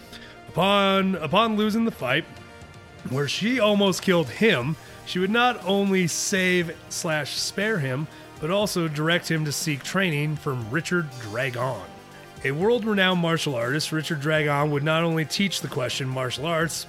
Upon 0.49 1.17
upon 1.17 1.57
losing 1.57 1.85
the 1.85 1.91
fight, 1.91 2.25
where 3.09 3.29
she 3.29 3.59
almost 3.59 4.03
killed 4.03 4.29
him, 4.29 4.77
she 5.05 5.19
would 5.19 5.31
not 5.31 5.63
only 5.67 6.07
save 6.07 6.75
slash 6.91 7.37
spare 7.37 7.81
him, 7.81 8.07
but 8.41 8.53
also 8.53 8.87
direct 8.87 9.29
him 9.29 9.45
to 9.45 9.53
seek 9.53 9.83
training 9.83 10.37
from 10.37 10.71
Richard 10.71 11.11
Dragon. 11.21 11.83
A 12.43 12.53
world 12.53 12.87
renowned 12.87 13.21
martial 13.21 13.55
artist, 13.55 13.93
Richard 13.93 14.21
Dragon 14.21 14.71
would 14.71 14.83
not 14.83 15.05
only 15.05 15.27
teach 15.27 15.61
the 15.61 15.69
question 15.69 16.09
martial 16.09 16.47
arts, 16.47 16.87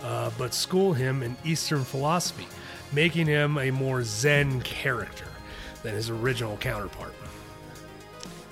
uh, 0.00 0.30
but 0.38 0.54
school 0.54 0.94
him 0.94 1.22
in 1.22 1.36
Eastern 1.44 1.84
philosophy, 1.84 2.48
making 2.90 3.26
him 3.26 3.58
a 3.58 3.70
more 3.70 4.02
Zen 4.02 4.62
character 4.62 5.26
than 5.82 5.94
his 5.94 6.08
original 6.08 6.56
counterpart. 6.56 7.12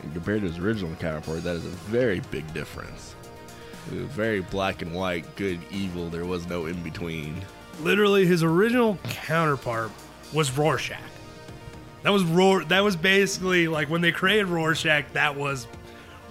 And 0.03 0.13
compared 0.13 0.43
to 0.43 0.49
his 0.49 0.59
original 0.59 0.95
counterpart, 0.97 1.43
that 1.45 1.57
is 1.57 1.65
a 1.65 1.71
very 1.71 2.21
big 2.31 2.53
difference. 2.53 3.15
It 3.91 3.95
was 3.95 4.05
very 4.09 4.41
black 4.41 4.83
and 4.83 4.93
white, 4.93 5.25
good, 5.37 5.59
evil. 5.71 6.11
There 6.11 6.27
was 6.27 6.47
no 6.47 6.67
in 6.67 6.83
between. 6.83 7.41
Literally, 7.81 8.27
his 8.27 8.43
original 8.43 8.99
counterpart 9.05 9.91
was 10.35 10.57
Rorschach. 10.57 11.01
That 12.03 12.11
was 12.11 12.25
Roar. 12.25 12.65
That 12.65 12.81
was 12.81 12.95
basically 12.95 13.69
like 13.69 13.89
when 13.89 14.03
they 14.03 14.13
created 14.13 14.49
Rorschach. 14.49 15.13
That 15.15 15.35
was 15.35 15.67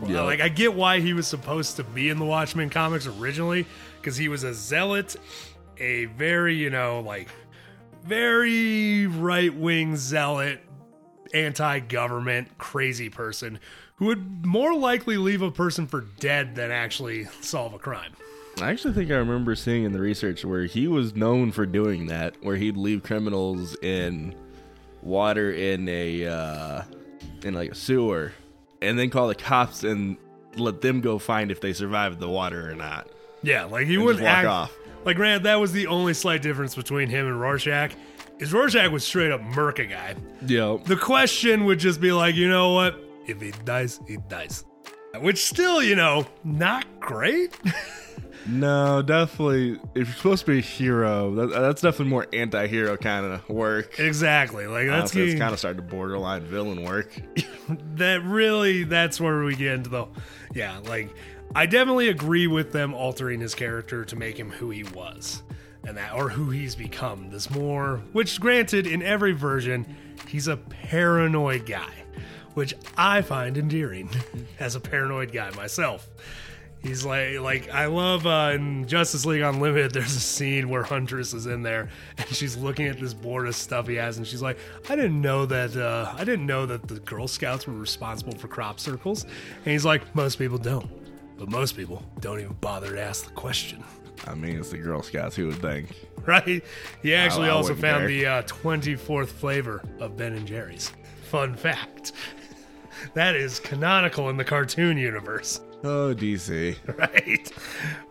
Yeah. 0.06 0.22
like 0.22 0.42
I 0.42 0.50
get 0.50 0.74
why 0.74 1.00
he 1.00 1.14
was 1.14 1.28
supposed 1.28 1.76
to 1.78 1.84
be 1.84 2.10
in 2.10 2.18
the 2.18 2.26
Watchmen 2.26 2.70
comics 2.70 3.08
originally 3.08 3.66
because 4.00 4.18
he 4.18 4.28
was 4.28 4.44
a 4.44 4.54
zealot, 4.54 5.16
a 5.78 6.06
very 6.06 6.56
you 6.56 6.70
know 6.70 7.02
like 7.02 7.30
very 8.04 9.08
right 9.08 9.54
wing 9.54 9.96
zealot, 9.96 10.60
anti 11.34 11.80
government, 11.80 12.58
crazy 12.58 13.10
person 13.10 13.60
who 13.96 14.08
would 14.08 14.44
more 14.46 14.74
likely 14.74 15.18
leave 15.18 15.44
a 15.44 15.52
person 15.52 15.86
for 15.86 16.02
dead 16.20 16.56
than 16.56 16.72
actually 16.72 17.26
solve 17.42 17.74
a 17.76 17.78
crime. 17.78 18.12
I 18.60 18.72
actually 18.72 18.96
think 18.96 19.12
I 19.12 19.16
remember 19.16 19.56
seeing 19.56 19.84
in 19.84 19.92
the 19.92 20.00
research 20.00 20.44
where 20.44 20.66
he 20.66 20.88
was 20.88 21.16
known 21.16 21.52
for 21.52 21.68
doing 21.68 22.08
that, 22.08 22.36
where 22.44 22.56
he'd 22.56 22.78
leave 22.78 23.04
criminals 23.04 23.78
in 23.84 24.36
water 25.04 25.52
in 25.52 25.88
a 25.88 26.26
uh, 26.26 26.82
in 27.44 27.54
like 27.54 27.72
a 27.72 27.76
sewer, 27.76 28.34
and 28.82 28.98
then 28.98 29.10
call 29.10 29.28
the 29.28 29.36
cops 29.36 29.84
and 29.84 30.18
let 30.56 30.82
them 30.82 31.02
go 31.02 31.18
find 31.20 31.52
if 31.52 31.62
they 31.62 31.74
survived 31.74 32.20
the 32.20 32.30
water 32.30 32.70
or 32.70 32.76
not. 32.76 33.08
Yeah, 33.44 33.66
like 33.66 33.88
he 33.88 33.98
wouldn't 33.98 34.24
walk 34.24 34.34
act. 34.38 34.48
off. 34.48 34.78
Like, 35.04 35.16
granted, 35.16 35.44
that 35.44 35.60
was 35.60 35.72
the 35.72 35.88
only 35.88 36.14
slight 36.14 36.42
difference 36.42 36.76
between 36.76 37.10
him 37.10 37.26
and 37.26 37.40
Rorschach. 37.40 37.92
Is 38.40 38.54
Rorschach 38.54 38.92
was 38.92 39.04
straight 39.04 39.32
up 39.32 39.42
murk 39.42 39.80
a 39.80 39.86
guy. 39.86 40.16
Yep. 40.46 40.86
The 40.86 40.96
question 40.96 41.66
would 41.66 41.80
just 41.80 42.00
be 42.02 42.12
like, 42.12 42.36
you 42.36 42.50
know 42.50 42.74
what? 42.74 43.00
If 43.28 43.42
he 43.42 43.52
dies, 43.66 44.00
he 44.08 44.18
dies. 44.30 44.66
Which 45.20 45.44
still, 45.46 45.82
you 45.84 45.96
know, 45.96 46.26
not 46.44 46.86
great. 47.00 47.58
No, 48.48 49.02
definitely. 49.02 49.80
If 49.96 50.08
you're 50.08 50.16
supposed 50.16 50.46
to 50.46 50.52
be 50.52 50.60
a 50.60 50.62
hero, 50.62 51.36
that, 51.36 51.50
that's 51.52 51.82
definitely 51.82 52.10
more 52.10 52.28
anti-hero 52.34 52.98
kind 52.98 53.26
of 53.26 53.48
work. 53.50 54.00
exactly. 54.00 54.68
Like 54.68 54.88
that's 54.88 55.12
Honestly, 55.14 55.32
it's 55.32 55.40
kind 55.40 55.54
of 55.54 55.60
starting 55.60 55.82
to 55.82 55.88
borderline 55.88 56.44
villain 56.44 56.84
work. 56.84 57.14
that 57.96 58.24
really 58.24 58.84
that's 58.84 59.20
where 59.20 59.44
we 59.44 59.56
get 59.56 59.74
into 59.76 59.90
the 59.90 60.06
yeah 60.54 60.80
like 60.86 61.10
i 61.56 61.66
definitely 61.66 62.10
agree 62.10 62.48
with 62.48 62.72
them 62.72 62.94
altering 62.94 63.40
his 63.40 63.56
character 63.56 64.04
to 64.04 64.16
make 64.16 64.38
him 64.38 64.50
who 64.52 64.70
he 64.70 64.84
was 64.84 65.42
and 65.86 65.98
that 65.98 66.14
or 66.14 66.30
who 66.30 66.50
he's 66.50 66.76
become 66.76 67.30
this 67.30 67.50
more 67.50 68.02
which 68.12 68.40
granted 68.40 68.86
in 68.86 69.02
every 69.02 69.32
version 69.32 69.86
he's 70.28 70.48
a 70.48 70.58
paranoid 70.58 71.66
guy 71.66 71.94
which 72.54 72.74
i 72.98 73.22
find 73.22 73.58
endearing 73.58 74.10
as 74.60 74.76
a 74.76 74.80
paranoid 74.80 75.32
guy 75.32 75.50
myself 75.52 76.10
He's 76.84 77.06
like, 77.06 77.40
like 77.40 77.70
I 77.70 77.86
love 77.86 78.26
uh, 78.26 78.54
in 78.56 78.88
Justice 78.88 79.26
League 79.26 79.42
Unlimited. 79.42 79.92
There's 79.92 80.16
a 80.16 80.20
scene 80.20 80.68
where 80.68 80.82
Huntress 80.82 81.32
is 81.34 81.46
in 81.46 81.62
there 81.62 81.90
and 82.18 82.28
she's 82.30 82.58
looking 82.58 82.88
at 82.88 83.00
this 83.00 83.14
board 83.14 83.48
of 83.48 83.56
stuff 83.56 83.88
he 83.88 83.96
has, 83.96 84.18
and 84.18 84.26
she's 84.26 84.42
like, 84.42 84.58
"I 84.90 84.96
didn't 84.96 85.22
know 85.22 85.46
that. 85.46 85.76
Uh, 85.78 86.12
I 86.18 86.24
didn't 86.24 86.48
know 86.48 86.66
that 86.66 86.88
the 86.88 87.00
Girl 87.02 87.28
Scouts 87.28 87.68
were 87.68 87.74
responsible 87.74 88.34
for 88.36 88.48
crop 88.48 88.80
circles." 88.80 89.24
And 89.24 89.66
he's 89.66 89.86
like, 89.86 90.16
"Most 90.16 90.40
people 90.40 90.58
don't, 90.58 90.90
but 91.38 91.50
most 91.50 91.78
people 91.78 92.04
don't 92.20 92.40
even 92.40 92.54
bother 92.62 92.96
to 92.96 93.02
ask 93.02 93.26
the 93.26 93.32
question." 93.34 93.84
I 94.28 94.34
mean, 94.34 94.58
it's 94.58 94.70
the 94.70 94.78
Girl 94.78 95.04
Scouts. 95.04 95.36
Who 95.36 95.48
would 95.48 95.62
think? 95.62 95.90
Right? 96.24 96.64
He 97.02 97.16
actually 97.16 97.48
I 97.48 97.52
also 97.54 97.74
found 97.74 98.02
care. 98.02 98.08
the 98.08 98.26
uh, 98.28 98.42
24th 98.44 99.30
flavor 99.30 99.82
of 100.00 100.18
Ben 100.18 100.34
and 100.34 100.46
Jerry's. 100.46 100.92
Fun 101.24 101.56
fact. 101.56 102.12
That 103.16 103.36
is 103.36 103.60
canonical 103.60 104.30
in 104.30 104.38
the 104.38 104.44
cartoon 104.44 104.98
universe. 104.98 105.62
Oh, 105.84 106.14
DC. 106.16 106.76
right? 106.98 107.52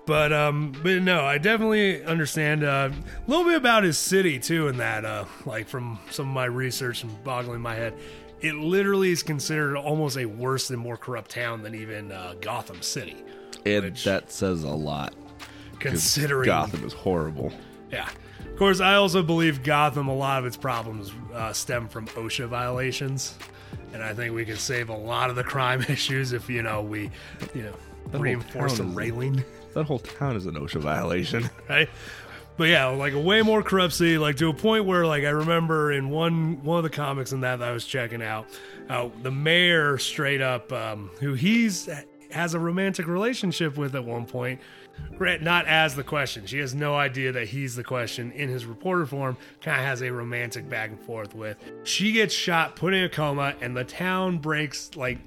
But 0.07 0.33
um, 0.33 0.73
but 0.83 1.03
no, 1.03 1.25
I 1.25 1.39
definitely 1.39 2.03
understand 2.05 2.65
uh, 2.65 2.91
a 2.93 3.31
little 3.31 3.45
bit 3.45 3.57
about 3.57 3.85
his 3.85 3.97
city 3.97 4.39
too. 4.39 4.69
In 4.69 4.79
that, 4.79 5.05
uh, 5.05 5.25
like 5.47 5.69
from 5.69 5.99
some 6.11 6.29
of 6.29 6.35
my 6.35 6.47
research 6.47 7.05
and 7.05 7.25
boggling 7.25 7.61
my 7.61 7.75
head, 7.75 7.95
it 8.41 8.55
literally 8.55 9.11
is 9.11 9.23
considered 9.23 9.77
almost 9.77 10.17
a 10.17 10.25
worse 10.27 10.71
and 10.71 10.79
more 10.79 10.97
corrupt 10.97 11.31
town 11.31 11.62
than 11.62 11.75
even 11.75 12.11
uh, 12.11 12.35
Gotham 12.41 12.83
City. 12.83 13.17
And 13.65 13.85
Which- 13.85 14.05
that 14.05 14.33
says 14.33 14.65
a 14.65 14.69
lot. 14.69 15.15
Considering 15.79 16.47
Gotham 16.47 16.85
is 16.85 16.93
horrible. 16.93 17.53
Yeah. 17.91 18.09
Of 18.41 18.57
course, 18.57 18.81
I 18.81 18.97
also 18.97 19.23
believe 19.23 19.62
Gotham, 19.62 20.09
a 20.09 20.15
lot 20.15 20.41
of 20.41 20.47
its 20.47 20.57
problems 20.57 21.11
uh, 21.33 21.53
stem 21.55 21.89
from 21.89 22.07
OSHA 22.09 22.49
violations. 22.49 23.39
And 23.92 24.02
I 24.02 24.14
think 24.14 24.35
we 24.35 24.44
could 24.44 24.59
save 24.59 24.88
a 24.88 24.97
lot 24.97 25.30
of 25.30 25.37
the 25.37 25.44
crime 25.44 25.82
issues 25.88 26.32
if, 26.32 26.49
you 26.49 26.62
know, 26.62 26.82
we, 26.82 27.11
you 27.54 27.62
know, 27.62 27.75
whole 28.12 28.20
reinforce 28.20 28.78
the 28.78 28.85
railing, 28.85 29.44
That 29.75 29.85
whole 29.85 30.00
town 30.00 30.37
is 30.37 30.47
an 30.47 30.54
OSHA 30.54 30.80
violation. 30.80 31.49
right? 31.68 31.88
But 32.56 32.68
yeah, 32.68 32.87
like 32.87 33.12
a 33.14 33.20
way 33.20 33.42
more 33.42 33.62
corrupt 33.62 33.94
city, 33.94 34.18
like 34.18 34.37
to 34.37 34.49
a 34.49 34.54
point 34.54 34.85
where, 34.85 35.06
like, 35.06 35.25
I 35.25 35.30
remember 35.30 35.92
in 35.92 36.11
one 36.11 36.62
one 36.62 36.78
of 36.78 36.82
the 36.82 36.90
comics 36.90 37.32
in 37.32 37.40
that, 37.40 37.61
that 37.61 37.68
I 37.68 37.73
was 37.73 37.87
checking 37.87 38.23
out, 38.23 38.47
uh, 38.88 39.09
the 39.23 39.30
mayor 39.30 39.97
straight 39.97 40.42
up, 40.42 40.70
um, 40.73 41.11
who 41.20 41.35
he's 41.35 41.88
has 42.32 42.54
a 42.54 42.59
romantic 42.59 43.06
relationship 43.06 43.76
with 43.76 43.94
at 43.94 44.04
one 44.04 44.26
point, 44.26 44.61
Grant, 45.16 45.42
not 45.42 45.66
as 45.66 45.95
the 45.95 46.04
question. 46.04 46.47
She 46.47 46.59
has 46.59 46.75
no 46.75 46.95
idea 46.95 47.33
that 47.33 47.49
he's 47.49 47.76
the 47.76 47.85
question 47.85 48.33
in 48.33 48.49
his 48.49 48.64
reporter 48.64 49.04
form, 49.04 49.37
kind 49.61 49.78
of 49.78 49.85
has 49.85 50.02
a 50.02 50.11
romantic 50.11 50.69
back 50.69 50.90
and 50.90 51.00
forth 51.00 51.35
with. 51.35 51.59
She 51.85 52.12
gets 52.12 52.33
shot, 52.33 52.75
put 52.76 52.95
in 52.95 53.04
a 53.04 53.09
coma, 53.09 53.54
and 53.61 53.76
the 53.76 53.85
town 53.85 54.38
breaks. 54.38 54.97
Like, 54.97 55.19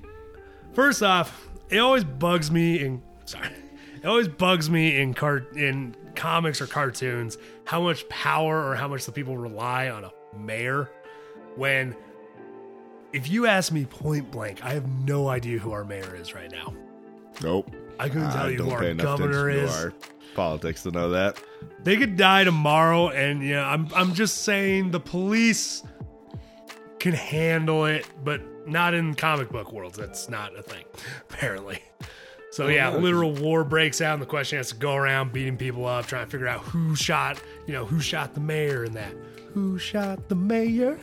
first 0.74 1.03
off, 1.03 1.48
it 1.70 1.77
always 1.77 2.03
bugs 2.03 2.50
me 2.50 2.80
in. 2.84 3.01
Sorry. 3.25 3.50
It 4.03 4.08
always 4.08 4.27
bugs 4.27 4.70
me 4.70 5.00
in 5.00 5.13
car 5.13 5.46
in 5.56 5.96
comics 6.15 6.62
or 6.62 6.68
cartoons 6.68 7.38
how 7.65 7.82
much 7.82 8.08
power 8.10 8.68
or 8.68 8.75
how 8.75 8.88
much 8.88 9.06
the 9.06 9.12
people 9.12 9.38
rely 9.38 9.89
on 9.89 10.03
a 10.03 10.12
mayor 10.38 10.92
when 11.56 11.96
if 13.13 13.30
you 13.30 13.46
ask 13.46 13.72
me 13.72 13.86
point 13.86 14.32
blank, 14.32 14.63
I 14.63 14.74
have 14.74 14.88
no 14.88 15.30
idea 15.30 15.60
who 15.60 15.72
our 15.72 15.86
mayor 15.86 16.15
is 16.15 16.34
right 16.34 16.51
now. 16.51 16.74
Nope. 17.42 17.74
I 18.00 18.10
couldn't 18.10 18.32
tell 18.32 18.46
I 18.46 18.50
you 18.50 18.58
don't 18.58 18.70
who 18.70 18.72
pay 18.72 18.78
our 18.78 18.92
enough 18.92 19.06
governor 19.06 19.50
attention 19.50 19.70
is. 19.70 19.76
to 19.76 19.84
our 19.84 19.94
politics 20.36 20.84
to 20.84 20.92
know 20.92 21.10
that. 21.12 21.42
They 21.84 21.98
could 21.98 22.18
die 22.18 22.44
tomorrow, 22.44 23.10
and 23.10 23.42
you 23.44 23.54
know, 23.54 23.64
I'm 23.64 23.88
I'm 23.96 24.14
just 24.14 24.44
saying 24.44 24.92
the 24.92 25.00
police 25.00 25.84
can 27.00 27.14
handle 27.14 27.86
it, 27.86 28.08
but 28.24 28.42
not 28.68 28.94
in 28.94 29.14
comic 29.16 29.50
book 29.50 29.72
worlds. 29.74 29.98
That's 29.98 30.30
not 30.30 30.58
a 30.58 30.62
thing, 30.64 30.86
apparently. 31.30 31.80
So 32.52 32.68
yeah, 32.68 32.96
literal 32.96 33.34
war 33.34 33.64
breaks 33.64 34.00
out, 34.00 34.14
and 34.14 34.22
the 34.22 34.28
question 34.28 34.58
has 34.58 34.70
to 34.70 34.76
go 34.76 34.94
around 34.96 35.34
beating 35.34 35.58
people 35.58 35.86
up, 35.88 36.06
trying 36.06 36.26
to 36.26 36.32
figure 36.32 36.48
out 36.48 36.62
who 36.62 36.96
shot, 36.96 37.42
you 37.66 37.74
know, 37.74 37.84
who 37.84 38.00
shot 38.00 38.36
the 38.36 38.40
mayor 38.40 38.84
and 38.84 38.94
that. 38.94 39.14
Who 39.54 39.80
shot 39.80 40.30
the 40.30 40.36
mayor? 40.36 41.00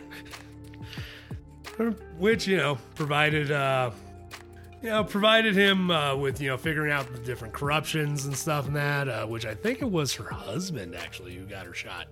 Which 2.18 2.46
you 2.46 2.56
know 2.56 2.78
provided, 2.94 3.50
uh, 3.50 3.90
you 4.82 4.88
know, 4.90 5.04
provided 5.04 5.54
him 5.54 5.90
uh, 5.90 6.16
with 6.16 6.40
you 6.40 6.48
know 6.48 6.56
figuring 6.56 6.92
out 6.92 7.10
the 7.12 7.18
different 7.20 7.52
corruptions 7.54 8.26
and 8.26 8.36
stuff 8.36 8.66
and 8.66 8.76
that. 8.76 9.08
Uh, 9.08 9.26
which 9.26 9.44
I 9.46 9.54
think 9.54 9.82
it 9.82 9.90
was 9.90 10.14
her 10.14 10.28
husband 10.30 10.94
actually 10.94 11.34
who 11.34 11.44
got 11.44 11.66
her 11.66 11.74
shot 11.74 12.06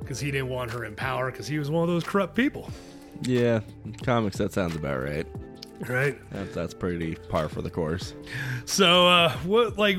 because 0.00 0.20
he 0.20 0.30
didn't 0.30 0.48
want 0.48 0.70
her 0.70 0.84
in 0.84 0.94
power 0.94 1.30
because 1.30 1.46
he 1.46 1.58
was 1.58 1.70
one 1.70 1.82
of 1.82 1.88
those 1.88 2.04
corrupt 2.04 2.34
people, 2.34 2.70
Yeah, 3.22 3.60
comics. 4.02 4.36
That 4.38 4.52
sounds 4.52 4.76
about 4.76 5.02
right. 5.02 5.26
right? 5.88 6.18
That's 6.30 6.54
that's 6.54 6.74
pretty 6.74 7.14
par 7.28 7.48
for 7.48 7.62
the 7.62 7.70
course. 7.70 8.14
So 8.64 9.06
uh, 9.08 9.32
what 9.44 9.76
like 9.78 9.98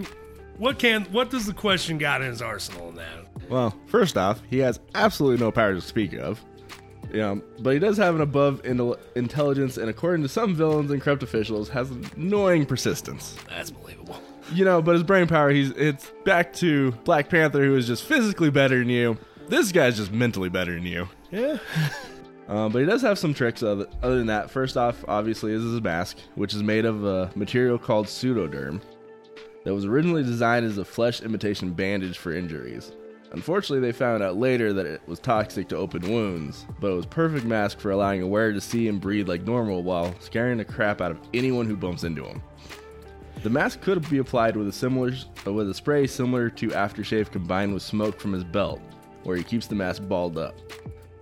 what 0.58 0.80
can 0.80 1.04
what 1.06 1.30
does 1.30 1.46
the 1.46 1.54
question 1.54 1.98
got 1.98 2.22
in 2.22 2.30
his 2.30 2.42
arsenal 2.42 2.92
now? 2.92 3.22
Well, 3.50 3.76
first 3.88 4.18
off, 4.18 4.42
he 4.50 4.58
has 4.60 4.80
absolutely 4.96 5.44
no 5.44 5.52
power 5.52 5.74
to 5.76 5.82
speak 5.82 6.14
of. 6.14 6.44
You 7.16 7.22
know, 7.22 7.42
but 7.62 7.72
he 7.72 7.80
does 7.80 7.96
have 7.96 8.14
an 8.16 8.20
above 8.20 8.62
intel- 8.64 9.00
intelligence, 9.16 9.78
and 9.78 9.90
according 9.90 10.24
to 10.24 10.28
some 10.28 10.54
villains 10.54 10.92
and 10.92 11.02
corrupt 11.02 11.24
officials, 11.24 11.70
has 11.70 11.90
annoying 11.90 12.66
persistence. 12.66 13.38
That's 13.48 13.72
believable. 13.72 14.22
You 14.52 14.66
know, 14.66 14.82
but 14.82 14.96
his 14.96 15.04
brain 15.04 15.26
power, 15.26 15.50
he's 15.50 15.72
it's 15.72 16.12
back 16.26 16.52
to 16.56 16.92
Black 17.06 17.30
Panther, 17.30 17.64
who 17.64 17.78
is 17.78 17.88
just 17.88 18.04
physically 18.04 18.50
better 18.50 18.80
than 18.80 18.90
you. 18.90 19.18
This 19.48 19.72
guy's 19.72 19.96
just 19.96 20.12
mentally 20.12 20.50
better 20.50 20.74
than 20.74 20.84
you. 20.84 21.08
Yeah. 21.32 21.58
Um, 22.50 22.70
but 22.74 22.80
he 22.80 22.86
does 22.86 23.02
have 23.04 23.18
some 23.18 23.34
tricks 23.34 23.64
other, 23.64 23.88
other 24.04 24.18
than 24.18 24.28
that. 24.28 24.52
First 24.52 24.76
off, 24.76 25.06
obviously, 25.08 25.54
is 25.54 25.64
his 25.64 25.82
mask, 25.82 26.18
which 26.36 26.54
is 26.54 26.64
made 26.64 26.84
of 26.84 27.06
a 27.06 27.32
material 27.34 27.80
called 27.80 28.08
pseudoderm 28.08 28.82
that 29.64 29.74
was 29.74 29.86
originally 29.86 30.24
designed 30.24 30.66
as 30.66 30.78
a 30.78 30.84
flesh 30.84 31.22
imitation 31.22 31.72
bandage 31.72 32.18
for 32.18 32.34
injuries. 32.34 32.92
Unfortunately, 33.36 33.86
they 33.86 33.92
found 33.92 34.24
out 34.24 34.38
later 34.38 34.72
that 34.72 34.86
it 34.86 35.02
was 35.08 35.20
toxic 35.20 35.68
to 35.68 35.76
open 35.76 36.10
wounds, 36.10 36.66
but 36.80 36.92
it 36.92 36.96
was 36.96 37.06
perfect 37.06 37.44
mask 37.44 37.82
for 37.82 37.92
allowing 37.92 38.22
a 38.22 38.28
wearer 38.28 38.54
to 38.54 38.62
see 38.62 38.88
and 38.88 39.02
breathe 39.02 39.28
like 39.28 39.44
normal 39.44 39.84
while 39.84 40.16
scaring 40.22 40.58
the 40.58 40.64
crap 40.64 41.02
out 41.02 41.12
of 41.12 41.20
anyone 41.34 41.66
who 41.66 41.76
bumps 41.76 42.06
into 42.06 42.24
him. 42.24 42.42
The 43.44 43.50
mask 43.50 43.82
could 43.82 44.10
be 44.10 44.20
applied 44.20 44.56
with 44.56 44.70
a 44.70 44.72
similar 44.72 45.12
with 45.46 45.70
a 45.70 45.74
spray 45.74 46.08
similar 46.08 46.50
to 46.52 46.70
aftershave 46.70 47.30
combined 47.30 47.74
with 47.74 47.84
smoke 47.84 48.22
from 48.22 48.32
his 48.32 48.46
belt, 48.46 48.80
where 49.24 49.36
he 49.36 49.44
keeps 49.44 49.68
the 49.68 49.76
mask 49.76 50.04
balled 50.08 50.38
up. 50.38 50.56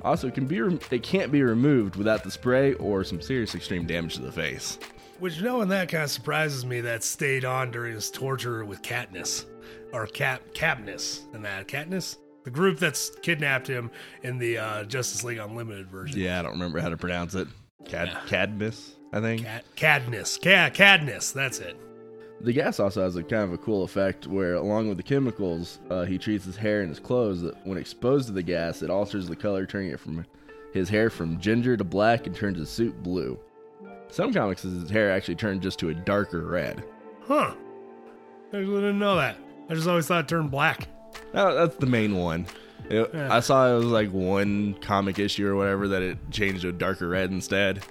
Also, 0.03 0.27
it 0.27 0.35
can 0.35 0.45
be 0.45 0.59
it 0.91 1.01
can't 1.01 1.31
be 1.31 1.41
removed 1.41 1.95
without 1.95 2.23
the 2.23 2.29
spray 2.29 2.75
or 2.75 3.03
some 3.03 3.21
serious 3.21 3.55
extreme 3.55 3.87
damage 3.87 4.17
to 4.17 4.21
the 4.21 4.31
face. 4.31 4.77
Which, 5.17 5.41
knowing 5.41 5.69
that, 5.69 5.89
kind 5.89 6.03
of 6.03 6.11
surprises 6.11 6.63
me 6.63 6.81
that 6.81 7.03
stayed 7.03 7.43
on 7.43 7.71
during 7.71 7.95
his 7.95 8.11
torture 8.11 8.63
with 8.63 8.83
Katniss. 8.83 9.45
Or 9.93 10.07
Cap 10.07 10.41
and 10.57 11.45
that. 11.45 11.67
Katniss? 11.67 12.17
The 12.43 12.49
group 12.51 12.79
that's 12.79 13.09
kidnapped 13.21 13.67
him 13.67 13.89
in 14.23 14.37
the 14.37 14.57
uh, 14.57 14.83
Justice 14.83 15.23
League 15.23 15.37
Unlimited 15.37 15.87
version. 15.87 16.19
Yeah, 16.19 16.39
I 16.39 16.41
don't 16.41 16.51
remember 16.53 16.81
how 16.81 16.89
to 16.89 16.97
pronounce 16.97 17.35
it. 17.35 17.47
Cad 17.85 18.07
Yeah. 18.09 18.19
Cadmus, 18.27 18.95
I 19.13 19.21
think. 19.21 19.43
Cat, 19.43 19.63
Cadness. 19.77 20.41
Ca- 20.41 20.71
Cadness, 20.71 21.31
that's 21.31 21.59
it. 21.59 21.77
The 22.41 22.51
gas 22.51 22.79
also 22.81 23.03
has 23.03 23.15
a 23.15 23.23
kind 23.23 23.43
of 23.43 23.53
a 23.53 23.57
cool 23.57 23.83
effect 23.83 24.27
where, 24.27 24.55
along 24.55 24.89
with 24.89 24.97
the 24.97 25.03
chemicals, 25.03 25.79
uh, 25.89 26.03
he 26.03 26.17
treats 26.17 26.43
his 26.43 26.57
hair 26.57 26.81
and 26.81 26.89
his 26.89 26.99
clothes 26.99 27.41
that, 27.43 27.55
when 27.65 27.77
exposed 27.77 28.27
to 28.27 28.33
the 28.33 28.43
gas, 28.43 28.81
it 28.81 28.89
alters 28.89 29.27
the 29.29 29.35
color, 29.35 29.65
turning 29.65 29.91
it 29.91 29.99
from 29.99 30.25
his 30.73 30.89
hair 30.89 31.09
from 31.09 31.39
ginger 31.39 31.77
to 31.77 31.83
black 31.85 32.27
and 32.27 32.35
turns 32.35 32.57
his 32.57 32.69
suit 32.69 33.01
blue. 33.03 33.39
Some 34.09 34.33
comics, 34.33 34.63
his 34.63 34.89
hair 34.89 35.11
actually 35.11 35.35
turned 35.35 35.61
just 35.61 35.79
to 35.79 35.89
a 35.89 35.93
darker 35.93 36.41
red. 36.41 36.83
Huh. 37.21 37.53
I 38.51 38.57
didn't 38.57 38.99
know 38.99 39.15
that. 39.15 39.37
I 39.69 39.73
just 39.75 39.87
always 39.87 40.07
thought 40.07 40.25
it 40.25 40.27
turned 40.27 40.51
black. 40.51 40.87
Oh, 41.33 41.53
that's 41.55 41.75
the 41.77 41.85
main 41.85 42.15
one. 42.17 42.45
It- 42.89 43.09
Yeah. 43.13 43.33
I 43.33 43.39
saw 43.39 43.71
it 43.73 43.75
was 43.77 43.85
like 43.85 44.11
one 44.11 44.75
comic 44.81 45.19
issue 45.19 45.47
or 45.47 45.55
whatever 45.55 45.87
that 45.89 46.01
it 46.01 46.17
changed 46.31 46.61
to 46.63 46.69
a 46.69 46.73
darker 46.73 47.07
red 47.07 47.31
instead. 47.31 47.81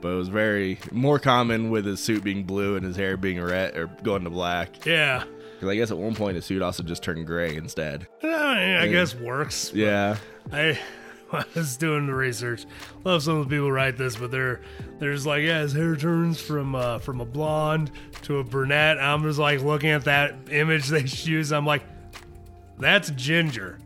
But 0.00 0.08
it 0.12 0.16
was 0.16 0.28
very 0.28 0.78
more 0.92 1.18
common 1.18 1.70
with 1.70 1.84
his 1.86 2.00
suit 2.00 2.24
being 2.24 2.44
blue 2.44 2.76
and 2.76 2.84
his 2.84 2.96
hair 2.96 3.16
being 3.16 3.40
red 3.40 3.76
or 3.76 3.86
going 4.02 4.24
to 4.24 4.30
black. 4.30 4.84
Yeah. 4.86 5.24
Because 5.54 5.68
I 5.68 5.76
guess 5.76 5.90
at 5.90 5.98
one 5.98 6.14
point 6.14 6.36
his 6.36 6.44
suit 6.46 6.62
also 6.62 6.82
just 6.82 7.02
turned 7.02 7.26
gray 7.26 7.54
instead. 7.54 8.06
I, 8.22 8.26
mean, 8.26 8.76
I 8.76 8.88
guess 8.88 9.14
works. 9.14 9.72
Yeah. 9.74 10.16
I, 10.52 10.78
I 11.32 11.44
was 11.54 11.76
doing 11.76 12.06
the 12.06 12.14
research. 12.14 12.66
Love 13.04 13.22
some 13.22 13.36
of 13.36 13.48
the 13.48 13.54
people 13.54 13.70
write 13.70 13.96
this, 13.96 14.16
but 14.16 14.30
they're 14.30 14.60
there's 14.98 15.26
like 15.26 15.42
yeah, 15.42 15.60
his 15.60 15.72
hair 15.72 15.96
turns 15.96 16.40
from 16.40 16.74
uh, 16.74 16.98
from 16.98 17.20
a 17.20 17.24
blonde 17.24 17.90
to 18.22 18.38
a 18.38 18.44
brunette. 18.44 18.98
I'm 18.98 19.22
just 19.22 19.38
like 19.38 19.60
looking 19.60 19.90
at 19.90 20.04
that 20.04 20.34
image 20.50 20.88
they 20.88 21.02
choose. 21.04 21.52
I'm 21.52 21.66
like, 21.66 21.82
that's 22.78 23.10
ginger. 23.10 23.78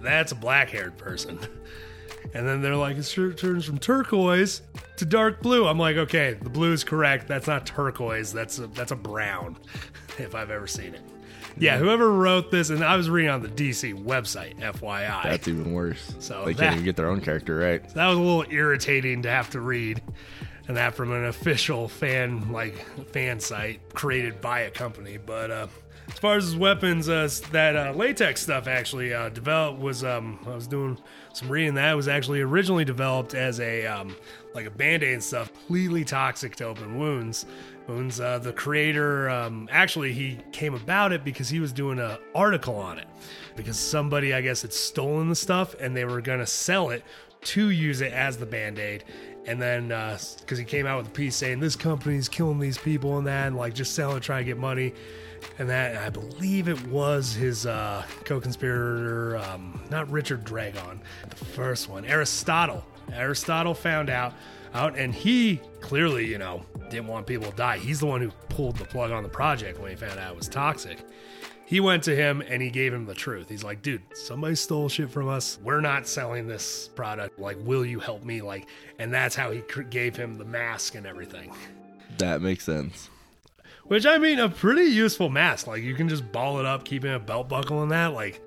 That's 0.00 0.32
a 0.32 0.36
black 0.36 0.70
haired 0.70 0.96
person. 0.96 1.38
And 2.34 2.48
then 2.48 2.62
they're 2.62 2.76
like, 2.76 2.96
his 2.96 3.10
shirt 3.10 3.36
turns 3.36 3.64
from 3.66 3.78
turquoise 3.78 4.62
to 4.96 5.04
dark 5.04 5.42
blue. 5.42 5.66
I'm 5.66 5.78
like, 5.78 5.96
okay, 5.96 6.38
the 6.40 6.48
blue 6.48 6.72
is 6.72 6.82
correct. 6.82 7.28
That's 7.28 7.46
not 7.46 7.66
turquoise. 7.66 8.32
That's 8.32 8.58
a, 8.58 8.68
that's 8.68 8.92
a 8.92 8.96
brown, 8.96 9.58
if 10.18 10.34
I've 10.34 10.50
ever 10.50 10.66
seen 10.66 10.94
it. 10.94 11.02
Yeah, 11.58 11.78
whoever 11.78 12.10
wrote 12.12 12.50
this, 12.50 12.70
and 12.70 12.82
I 12.82 12.96
was 12.96 13.10
reading 13.10 13.30
on 13.30 13.42
the 13.42 13.48
DC 13.48 13.94
website, 14.04 14.58
FYI. 14.60 15.22
That's 15.24 15.48
even 15.48 15.72
worse. 15.72 16.14
So 16.18 16.44
they 16.44 16.52
that- 16.54 16.58
can't 16.60 16.72
even 16.74 16.84
get 16.84 16.96
their 16.96 17.08
own 17.08 17.20
character 17.20 17.56
right. 17.56 17.82
that 17.94 18.06
was 18.08 18.16
a 18.18 18.20
little 18.20 18.44
irritating 18.50 19.22
to 19.22 19.30
have 19.30 19.50
to 19.50 19.60
read 19.60 20.02
and 20.68 20.76
that 20.76 20.94
from 20.94 21.10
an 21.12 21.24
official 21.24 21.88
fan 21.88 22.52
like 22.52 22.74
fan 23.10 23.40
site 23.40 23.80
created 23.94 24.40
by 24.40 24.60
a 24.60 24.70
company 24.70 25.16
but 25.16 25.50
uh 25.50 25.66
as 26.08 26.18
far 26.20 26.36
as 26.36 26.44
his 26.44 26.56
weapons 26.56 27.08
uh 27.08 27.28
that 27.50 27.74
uh 27.74 27.92
latex 27.96 28.40
stuff 28.42 28.68
actually 28.68 29.12
uh 29.12 29.28
developed 29.30 29.80
was 29.80 30.04
um 30.04 30.38
i 30.46 30.54
was 30.54 30.68
doing 30.68 30.96
some 31.32 31.48
reading 31.48 31.74
that 31.74 31.94
was 31.94 32.06
actually 32.06 32.40
originally 32.40 32.84
developed 32.84 33.34
as 33.34 33.58
a 33.58 33.84
um 33.86 34.14
like 34.54 34.64
a 34.66 34.70
band-aid 34.70 35.14
and 35.14 35.22
stuff 35.24 35.52
completely 35.52 36.04
toxic 36.04 36.54
to 36.54 36.64
open 36.64 36.96
wounds 36.96 37.44
wounds 37.88 38.20
uh 38.20 38.38
the 38.38 38.52
creator 38.52 39.28
um 39.28 39.68
actually 39.70 40.12
he 40.12 40.38
came 40.52 40.74
about 40.74 41.12
it 41.12 41.24
because 41.24 41.48
he 41.48 41.60
was 41.60 41.72
doing 41.72 41.98
an 41.98 42.16
article 42.34 42.76
on 42.76 42.98
it. 42.98 43.06
Because 43.56 43.78
somebody 43.78 44.34
i 44.34 44.40
guess 44.40 44.62
had 44.62 44.72
stolen 44.72 45.28
the 45.28 45.34
stuff 45.34 45.74
and 45.80 45.96
they 45.96 46.04
were 46.04 46.20
gonna 46.20 46.46
sell 46.46 46.90
it 46.90 47.04
to 47.42 47.70
use 47.70 48.00
it 48.00 48.12
as 48.12 48.36
the 48.36 48.46
band-aid. 48.46 49.04
And 49.46 49.60
then 49.60 49.88
because 49.88 50.58
he 50.58 50.64
came 50.64 50.86
out 50.86 50.98
with 50.98 51.08
a 51.08 51.10
piece 51.10 51.34
saying 51.34 51.58
this 51.58 51.74
company's 51.74 52.28
killing 52.28 52.60
these 52.60 52.78
people 52.78 53.18
and 53.18 53.26
that 53.26 53.48
and 53.48 53.56
like 53.56 53.74
just 53.74 53.94
selling 53.94 54.20
trying 54.20 54.44
to 54.44 54.50
get 54.50 54.58
money. 54.58 54.94
And 55.58 55.68
that 55.68 55.96
i 55.96 56.08
believe 56.08 56.68
it 56.68 56.86
was 56.86 57.34
his 57.34 57.66
uh 57.66 58.04
co-conspirator 58.24 59.38
um 59.38 59.80
not 59.90 60.08
richard 60.08 60.44
dragon 60.44 61.00
the 61.28 61.44
first 61.44 61.88
one 61.88 62.04
aristotle 62.04 62.84
aristotle 63.12 63.74
found 63.74 64.10
out 64.10 64.34
out 64.74 64.96
and 64.96 65.14
he 65.14 65.60
clearly 65.80 66.26
you 66.26 66.38
know 66.38 66.62
didn't 66.90 67.06
want 67.06 67.26
people 67.26 67.50
to 67.50 67.56
die 67.56 67.78
he's 67.78 68.00
the 68.00 68.06
one 68.06 68.20
who 68.20 68.30
pulled 68.48 68.76
the 68.76 68.84
plug 68.84 69.10
on 69.10 69.22
the 69.22 69.28
project 69.28 69.80
when 69.80 69.90
he 69.90 69.96
found 69.96 70.18
out 70.18 70.32
it 70.32 70.36
was 70.36 70.48
toxic 70.48 70.98
he 71.72 71.80
went 71.80 72.02
to 72.02 72.14
him 72.14 72.42
and 72.42 72.60
he 72.60 72.68
gave 72.68 72.92
him 72.92 73.06
the 73.06 73.14
truth. 73.14 73.48
He's 73.48 73.64
like, 73.64 73.80
dude, 73.80 74.02
somebody 74.12 74.54
stole 74.56 74.90
shit 74.90 75.10
from 75.10 75.26
us. 75.26 75.58
We're 75.62 75.80
not 75.80 76.06
selling 76.06 76.46
this 76.46 76.88
product. 76.88 77.38
Like, 77.38 77.56
will 77.60 77.86
you 77.86 77.98
help 77.98 78.24
me? 78.24 78.42
Like, 78.42 78.68
and 78.98 79.10
that's 79.10 79.34
how 79.34 79.50
he 79.50 79.62
gave 79.88 80.14
him 80.14 80.36
the 80.36 80.44
mask 80.44 80.96
and 80.96 81.06
everything. 81.06 81.50
That 82.18 82.42
makes 82.42 82.64
sense. 82.64 83.08
Which 83.92 84.06
I 84.06 84.16
mean, 84.16 84.38
a 84.38 84.48
pretty 84.48 84.84
useful 84.84 85.28
mask. 85.28 85.66
Like, 85.66 85.82
you 85.82 85.94
can 85.94 86.08
just 86.08 86.32
ball 86.32 86.58
it 86.58 86.64
up, 86.64 86.82
keeping 86.82 87.12
a 87.12 87.18
belt 87.18 87.50
buckle 87.50 87.82
in 87.82 87.90
that. 87.90 88.14
Like, 88.14 88.40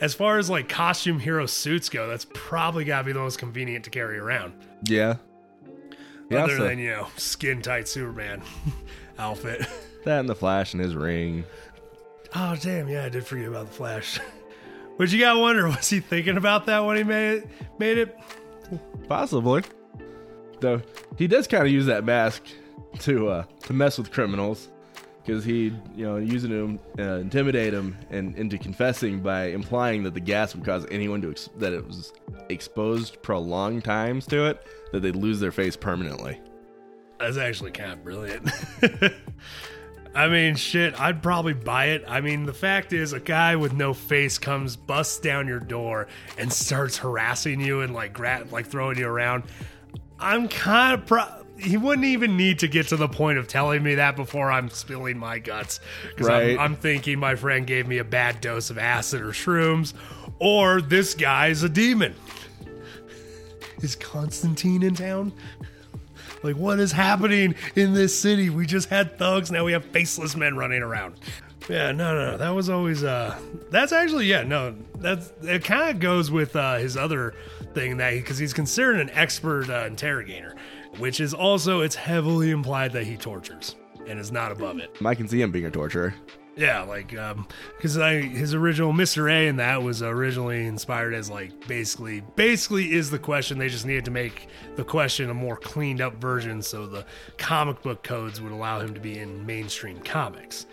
as 0.00 0.14
far 0.14 0.38
as 0.38 0.48
like 0.48 0.68
costume 0.68 1.18
hero 1.18 1.44
suits 1.46 1.88
go, 1.88 2.06
that's 2.06 2.24
probably 2.34 2.84
gotta 2.84 3.06
be 3.06 3.12
the 3.12 3.18
most 3.18 3.36
convenient 3.36 3.82
to 3.86 3.90
carry 3.90 4.16
around. 4.16 4.52
Yeah. 4.84 5.16
Yeah, 6.30 6.44
Other 6.44 6.56
so 6.56 6.62
than, 6.68 6.78
you 6.78 6.92
know, 6.92 7.08
skin 7.16 7.62
tight 7.62 7.88
Superman 7.88 8.42
outfit. 9.18 9.66
that 10.04 10.20
and 10.20 10.28
the 10.28 10.36
Flash 10.36 10.72
and 10.72 10.80
his 10.80 10.94
ring. 10.94 11.42
Oh 12.36 12.54
damn, 12.54 12.86
yeah, 12.86 13.04
I 13.04 13.08
did 13.08 13.26
forget 13.26 13.48
about 13.48 13.66
the 13.66 13.72
Flash. 13.72 14.20
But 14.98 15.10
you 15.10 15.18
gotta 15.18 15.40
wonder, 15.40 15.66
was 15.66 15.90
he 15.90 15.98
thinking 15.98 16.36
about 16.36 16.66
that 16.66 16.78
when 16.84 16.96
he 16.96 17.02
made 17.02 17.38
it? 17.38 17.48
Made 17.80 17.98
it? 17.98 18.16
Possibly. 19.08 19.64
Though 20.60 20.80
he 21.18 21.26
does 21.26 21.48
kind 21.48 21.64
of 21.66 21.72
use 21.72 21.86
that 21.86 22.04
mask 22.04 22.44
to 23.00 23.28
uh, 23.30 23.44
to 23.64 23.72
mess 23.72 23.98
with 23.98 24.12
criminals 24.12 24.68
because 25.24 25.44
he, 25.44 25.72
you 25.94 26.04
know, 26.04 26.16
using 26.16 26.50
him 26.50 26.78
uh, 26.98 27.18
intimidate 27.18 27.72
him 27.72 27.96
and 28.10 28.34
into 28.36 28.58
confessing 28.58 29.20
by 29.20 29.46
implying 29.46 30.02
that 30.02 30.14
the 30.14 30.20
gas 30.20 30.54
would 30.54 30.64
cause 30.64 30.86
anyone 30.90 31.20
to 31.22 31.30
ex- 31.30 31.50
that 31.58 31.72
it 31.72 31.86
was 31.86 32.12
exposed 32.48 33.22
prolonged 33.22 33.84
times 33.84 34.26
to 34.26 34.46
it 34.46 34.66
that 34.92 35.00
they'd 35.00 35.16
lose 35.16 35.40
their 35.40 35.52
face 35.52 35.76
permanently. 35.76 36.40
That's 37.18 37.36
actually 37.36 37.70
kind 37.70 37.92
of 37.92 38.02
brilliant. 38.02 38.50
I 40.14 40.28
mean, 40.28 40.56
shit, 40.56 40.98
I'd 41.00 41.22
probably 41.22 41.54
buy 41.54 41.86
it. 41.86 42.04
I 42.06 42.20
mean, 42.20 42.44
the 42.44 42.52
fact 42.52 42.92
is, 42.92 43.14
a 43.14 43.20
guy 43.20 43.56
with 43.56 43.72
no 43.72 43.94
face 43.94 44.38
comes, 44.38 44.76
busts 44.76 45.18
down 45.20 45.48
your 45.48 45.60
door, 45.60 46.08
and 46.36 46.52
starts 46.52 46.98
harassing 46.98 47.60
you 47.60 47.80
and 47.80 47.94
like 47.94 48.12
gra- 48.12 48.46
like 48.50 48.66
throwing 48.66 48.98
you 48.98 49.06
around. 49.06 49.44
I'm 50.18 50.48
kind 50.48 51.00
of 51.00 51.06
pro. 51.06 51.24
He 51.62 51.76
wouldn't 51.76 52.04
even 52.06 52.36
need 52.36 52.58
to 52.60 52.68
get 52.68 52.88
to 52.88 52.96
the 52.96 53.08
point 53.08 53.38
of 53.38 53.48
telling 53.48 53.82
me 53.82 53.94
that 53.96 54.16
before 54.16 54.50
I'm 54.50 54.68
spilling 54.70 55.18
my 55.18 55.38
guts. 55.38 55.80
Because 56.08 56.28
Right. 56.28 56.52
I'm, 56.54 56.58
I'm 56.60 56.76
thinking 56.76 57.18
my 57.18 57.34
friend 57.36 57.66
gave 57.66 57.86
me 57.86 57.98
a 57.98 58.04
bad 58.04 58.40
dose 58.40 58.70
of 58.70 58.78
acid 58.78 59.20
or 59.20 59.28
shrooms, 59.32 59.94
or 60.38 60.80
this 60.80 61.14
guy's 61.14 61.62
a 61.62 61.68
demon. 61.68 62.14
Is 63.82 63.96
Constantine 63.96 64.82
in 64.82 64.94
town? 64.94 65.32
Like, 66.42 66.56
what 66.56 66.78
is 66.80 66.92
happening 66.92 67.54
in 67.76 67.94
this 67.94 68.18
city? 68.18 68.50
We 68.50 68.66
just 68.66 68.88
had 68.88 69.18
thugs, 69.18 69.50
now 69.50 69.64
we 69.64 69.72
have 69.72 69.84
faceless 69.86 70.34
men 70.36 70.56
running 70.56 70.82
around. 70.82 71.14
Yeah, 71.68 71.92
no, 71.92 72.14
no, 72.14 72.32
no. 72.32 72.36
That 72.38 72.50
was 72.50 72.68
always 72.68 73.04
uh 73.04 73.38
that's 73.70 73.92
actually 73.92 74.26
yeah, 74.26 74.42
no. 74.42 74.74
That's 74.96 75.30
it 75.42 75.62
kind 75.64 75.90
of 75.90 76.00
goes 76.00 76.28
with 76.28 76.56
uh 76.56 76.78
his 76.78 76.96
other 76.96 77.34
thing 77.74 77.96
that 77.98 78.12
because 78.12 78.38
he's 78.38 78.52
considered 78.52 79.00
an 79.00 79.10
expert 79.10 79.68
uh, 79.70 79.84
interrogator, 79.86 80.54
which 80.98 81.20
is 81.20 81.34
also 81.34 81.80
it's 81.80 81.94
heavily 81.94 82.50
implied 82.50 82.92
that 82.92 83.04
he 83.04 83.16
tortures 83.16 83.76
and 84.06 84.18
is 84.18 84.32
not 84.32 84.52
above 84.52 84.78
it. 84.78 84.96
I 85.04 85.14
can 85.14 85.28
see 85.28 85.40
him 85.40 85.52
being 85.52 85.66
a 85.66 85.70
torturer. 85.70 86.14
Yeah, 86.54 86.82
like 86.82 87.16
um 87.16 87.46
cuz 87.80 87.96
I 87.96 88.20
his 88.20 88.52
original 88.52 88.92
Mr. 88.92 89.30
A 89.32 89.48
and 89.48 89.58
that 89.58 89.82
was 89.82 90.02
originally 90.02 90.66
inspired 90.66 91.14
as 91.14 91.30
like 91.30 91.66
basically 91.66 92.20
basically 92.36 92.92
is 92.92 93.10
the 93.10 93.18
question 93.18 93.58
they 93.58 93.70
just 93.70 93.86
needed 93.86 94.04
to 94.04 94.10
make 94.10 94.48
the 94.76 94.84
question 94.84 95.30
a 95.30 95.34
more 95.34 95.56
cleaned 95.56 96.02
up 96.02 96.14
version 96.20 96.60
so 96.60 96.86
the 96.86 97.06
comic 97.38 97.80
book 97.82 98.02
codes 98.02 98.38
would 98.40 98.52
allow 98.52 98.80
him 98.80 98.92
to 98.92 99.00
be 99.00 99.18
in 99.18 99.46
mainstream 99.46 99.98
comics. 100.00 100.66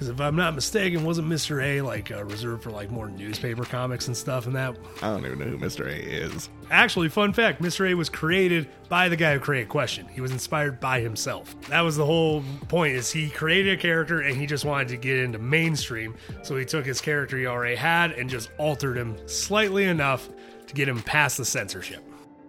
Because 0.00 0.14
if 0.14 0.20
I'm 0.22 0.34
not 0.34 0.54
mistaken, 0.54 1.04
wasn't 1.04 1.28
Mr. 1.28 1.62
A 1.62 1.82
like 1.82 2.10
uh, 2.10 2.24
reserved 2.24 2.62
for 2.62 2.70
like 2.70 2.90
more 2.90 3.10
newspaper 3.10 3.66
comics 3.66 4.06
and 4.06 4.16
stuff 4.16 4.46
and 4.46 4.56
that? 4.56 4.74
I 5.02 5.08
don't 5.08 5.26
even 5.26 5.38
know 5.38 5.44
who 5.44 5.58
Mr. 5.58 5.84
A 5.84 5.94
is. 5.94 6.48
Actually, 6.70 7.10
fun 7.10 7.34
fact 7.34 7.60
Mr. 7.60 7.86
A 7.86 7.92
was 7.92 8.08
created 8.08 8.66
by 8.88 9.10
the 9.10 9.16
guy 9.16 9.34
who 9.34 9.40
created 9.40 9.68
Question. 9.68 10.08
He 10.08 10.22
was 10.22 10.30
inspired 10.32 10.80
by 10.80 11.00
himself. 11.00 11.54
That 11.68 11.82
was 11.82 11.98
the 11.98 12.06
whole 12.06 12.42
point 12.68 12.94
is 12.94 13.12
he 13.12 13.28
created 13.28 13.78
a 13.78 13.82
character 13.82 14.22
and 14.22 14.34
he 14.34 14.46
just 14.46 14.64
wanted 14.64 14.88
to 14.88 14.96
get 14.96 15.18
into 15.18 15.38
mainstream. 15.38 16.14
So 16.40 16.56
he 16.56 16.64
took 16.64 16.86
his 16.86 17.02
character 17.02 17.36
he 17.36 17.44
already 17.44 17.76
had 17.76 18.12
and 18.12 18.30
just 18.30 18.50
altered 18.56 18.96
him 18.96 19.18
slightly 19.28 19.84
enough 19.84 20.30
to 20.66 20.72
get 20.72 20.88
him 20.88 21.02
past 21.02 21.36
the 21.36 21.44
censorship. 21.44 22.02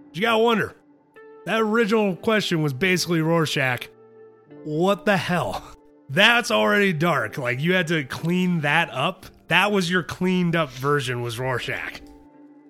But 0.07 0.15
you 0.15 0.21
gotta 0.21 0.41
wonder, 0.41 0.73
that 1.45 1.59
original 1.59 2.15
question 2.15 2.63
was 2.63 2.71
basically 2.71 3.19
Rorschach. 3.19 3.89
What 4.63 5.03
the 5.03 5.17
hell? 5.17 5.75
That's 6.11 6.51
already 6.51 6.91
dark. 6.91 7.37
Like 7.37 7.61
you 7.61 7.73
had 7.73 7.87
to 7.87 8.03
clean 8.03 8.61
that 8.61 8.89
up. 8.91 9.25
That 9.47 9.71
was 9.71 9.89
your 9.89 10.03
cleaned 10.03 10.57
up 10.57 10.69
version 10.71 11.21
was 11.21 11.39
Rorschach. 11.39 12.01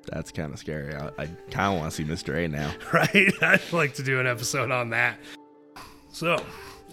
That's 0.06 0.32
kind 0.32 0.54
of 0.54 0.60
scary. 0.60 0.94
I, 0.94 1.08
I 1.18 1.26
kind 1.50 1.74
of 1.74 1.80
want 1.80 1.92
to 1.92 1.92
see 1.92 2.04
Mr. 2.04 2.36
A 2.38 2.48
now. 2.48 2.72
right? 2.94 3.32
I'd 3.42 3.74
like 3.74 3.96
to 3.96 4.04
do 4.04 4.20
an 4.20 4.28
episode 4.28 4.70
on 4.70 4.92
that. 4.92 5.18
So, 6.12 6.36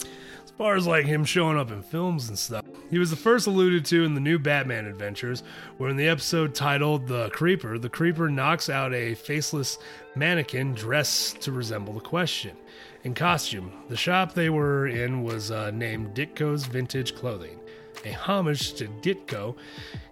as 0.03 0.51
far 0.57 0.77
as 0.77 0.87
like 0.87 1.05
him 1.05 1.25
showing 1.25 1.59
up 1.59 1.71
in 1.71 1.83
films 1.83 2.29
and 2.29 2.39
stuff, 2.39 2.65
he 2.91 2.99
was 2.99 3.11
the 3.11 3.17
first 3.17 3.47
alluded 3.47 3.85
to 3.87 4.05
in 4.05 4.15
the 4.15 4.21
new 4.21 4.39
Batman 4.39 4.87
adventures, 4.87 5.43
where 5.77 5.91
in 5.91 5.97
the 5.97 6.09
episode 6.09 6.55
titled 6.55 7.09
The 7.09 7.29
Creeper, 7.31 7.79
the 7.79 7.91
Creeper 7.91 8.31
knocks 8.31 8.71
out 8.71 8.95
a 8.95 9.15
faceless 9.15 9.79
mannequin 10.15 10.73
dressed 10.73 11.43
to 11.43 11.53
resemble 11.53 11.93
the 11.93 12.01
question. 12.01 12.57
In 13.05 13.15
costume, 13.15 13.73
the 13.89 13.97
shop 13.97 14.35
they 14.35 14.51
were 14.51 14.89
in 14.89 15.23
was 15.23 15.51
uh, 15.51 15.71
named 15.71 16.15
Ditko's 16.15 16.67
Vintage 16.67 17.15
Clothing. 17.15 17.61
A 18.05 18.13
homage 18.13 18.75
to 18.75 18.87
Ditko, 18.87 19.57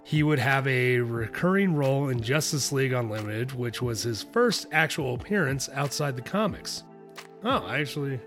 he 0.05 0.23
would 0.23 0.39
have 0.39 0.67
a 0.67 0.99
recurring 0.99 1.75
role 1.75 2.09
in 2.09 2.21
Justice 2.21 2.73
League 2.73 2.93
Unlimited, 2.93 3.53
which 3.53 3.83
was 3.83 4.03
his 4.03 4.23
first 4.23 4.67
actual 4.73 5.15
appearance 5.15 5.69
outside 5.75 6.17
the 6.17 6.23
comics. 6.23 6.85
Oh, 7.45 7.69
actually. 7.69 8.21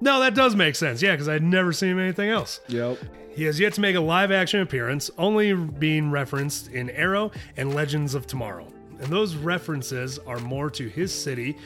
No, 0.00 0.20
that 0.20 0.34
does 0.34 0.54
make 0.54 0.76
sense. 0.76 1.02
Yeah, 1.02 1.12
because 1.12 1.28
I'd 1.28 1.42
never 1.42 1.72
seen 1.72 1.90
him 1.90 1.98
anything 1.98 2.30
else. 2.30 2.60
Yep. 2.68 2.98
He 3.30 3.44
has 3.44 3.60
yet 3.60 3.74
to 3.74 3.80
make 3.80 3.96
a 3.96 4.00
live 4.00 4.32
action 4.32 4.60
appearance, 4.60 5.10
only 5.18 5.52
being 5.52 6.10
referenced 6.10 6.68
in 6.68 6.90
Arrow 6.90 7.32
and 7.56 7.74
Legends 7.74 8.14
of 8.14 8.26
Tomorrow. 8.26 8.66
And 8.98 9.08
those 9.08 9.34
references 9.34 10.18
are 10.20 10.38
more 10.38 10.70
to 10.70 10.88
his 10.88 11.12
city 11.12 11.58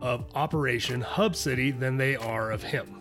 of 0.00 0.24
operation, 0.34 1.00
Hub 1.00 1.36
City, 1.36 1.70
than 1.70 1.96
they 1.96 2.16
are 2.16 2.50
of 2.50 2.62
him. 2.62 3.00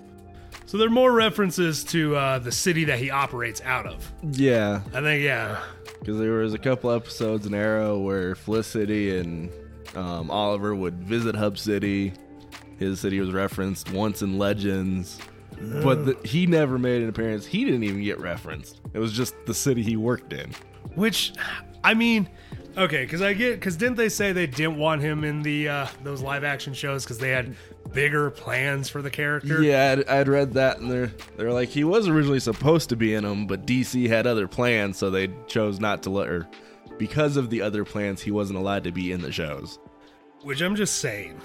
So 0.66 0.78
there 0.78 0.88
are 0.88 0.92
more 0.92 1.12
references 1.12 1.84
to 1.86 2.16
uh, 2.16 2.40
the 2.40 2.52
city 2.52 2.86
that 2.86 3.00
he 3.00 3.10
operates 3.10 3.60
out 3.62 3.88
of. 3.88 4.12
Yeah, 4.34 4.82
I 4.94 5.02
think, 5.02 5.24
yeah. 5.24 5.64
because 6.00 6.20
there 6.20 6.32
was 6.34 6.54
a 6.54 6.60
couple 6.60 6.92
episodes 6.92 7.46
in 7.48 7.54
Arrow 7.54 7.98
where 7.98 8.36
Felicity 8.36 9.18
and 9.18 9.50
um, 9.96 10.30
Oliver 10.30 10.76
would 10.76 11.04
visit 11.04 11.36
Hub 11.36 11.58
City. 11.58 12.14
His 12.78 13.00
city 13.00 13.20
was 13.20 13.32
referenced 13.32 13.92
once 13.92 14.22
in 14.22 14.38
Legends, 14.38 15.20
but 15.84 16.06
the, 16.06 16.18
he 16.24 16.46
never 16.46 16.78
made 16.78 17.02
an 17.02 17.10
appearance. 17.10 17.46
He 17.46 17.66
didn't 17.66 17.84
even 17.84 18.04
get 18.04 18.20
referenced. 18.20 18.80
It 18.94 19.00
was 19.00 19.12
just 19.12 19.34
the 19.46 19.54
city 19.54 19.84
he 19.84 19.98
worked 19.98 20.34
in. 20.34 20.54
Which, 20.96 21.34
I 21.84 21.94
mean, 21.94 22.30
okay, 22.80 23.04
because 23.04 23.22
I 23.22 23.34
get 23.34 23.60
because 23.60 23.78
didn't 23.78 23.98
they 23.98 24.10
say 24.10 24.32
they 24.32 24.48
didn't 24.48 24.78
want 24.78 25.02
him 25.02 25.24
in 25.24 25.42
the 25.44 25.70
uh, 25.70 25.88
those 26.04 26.22
live 26.22 26.44
action 26.44 26.74
shows 26.74 27.04
because 27.04 27.20
they 27.20 27.30
had 27.30 27.56
bigger 27.94 28.30
plans 28.32 28.90
for 28.90 29.02
the 29.02 29.10
character? 29.10 29.62
Yeah, 29.62 29.92
I'd, 29.92 30.08
I'd 30.08 30.28
read 30.28 30.54
that, 30.54 30.80
and 30.80 30.90
they're 30.90 31.12
they're 31.38 31.54
like 31.54 31.70
he 31.70 31.84
was 31.84 32.08
originally 32.08 32.40
supposed 32.40 32.90
to 32.90 32.96
be 32.96 33.14
in 33.14 33.24
them, 33.24 33.46
but 33.46 33.66
DC 33.66 34.08
had 34.08 34.26
other 34.26 34.48
plans, 34.48 34.98
so 34.98 35.10
they 35.10 35.30
chose 35.48 35.80
not 35.80 36.04
to 36.04 36.10
let 36.10 36.28
her. 36.28 36.48
Because 36.98 37.38
of 37.38 37.50
the 37.50 37.62
other 37.62 37.86
plans, 37.86 38.22
he 38.22 38.32
wasn't 38.32 38.60
allowed 38.60 38.84
to 38.84 38.92
be 38.92 39.12
in 39.12 39.22
the 39.22 39.32
shows. 39.32 39.80
Which 40.42 40.62
I'm 40.62 40.76
just 40.76 40.96
saying, 40.96 41.40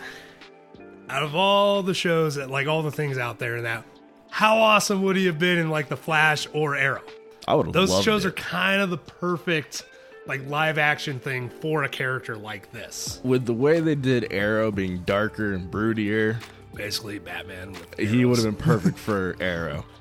out 1.09 1.23
of 1.23 1.35
all 1.35 1.83
the 1.83 1.94
shows 1.94 2.37
that 2.37 2.51
like 2.51 2.66
all 2.66 2.83
the 2.83 2.90
things 2.90 3.18
out 3.18 3.38
there 3.38 3.57
and 3.57 3.64
that, 3.66 3.85
how 4.31 4.57
awesome 4.57 5.03
would 5.03 5.16
he 5.16 5.27
have 5.27 5.38
been 5.38 5.59
in 5.59 5.70
like 5.70 5.88
the 5.88 5.97
Flash 5.97 6.49
or 6.53 6.75
Arrow? 6.75 7.03
I 7.47 7.55
would 7.55 7.73
Those 7.73 8.03
shows 8.03 8.25
it. 8.25 8.29
are 8.29 8.33
kind 8.33 8.81
of 8.81 8.90
the 8.90 8.97
perfect 8.99 9.85
like 10.27 10.47
live 10.49 10.79
action 10.79 11.21
thing 11.21 11.49
for 11.49 11.85
a 11.85 11.89
character 11.89 12.37
like 12.37 12.71
this. 12.73 13.21
with 13.25 13.45
the 13.47 13.55
way 13.55 13.81
they 13.81 13.95
did 13.95 14.33
Arrow 14.33 14.71
being 14.71 14.99
darker 15.03 15.53
and 15.53 15.71
broodier. 15.71 16.37
Basically, 16.75 17.19
Batman. 17.19 17.73
With 17.73 17.99
He 17.99 18.25
would 18.25 18.39
have 18.39 18.45
been 18.47 18.57
perfect 18.57 18.99
for 18.99 19.37
Arrow. 19.41 19.85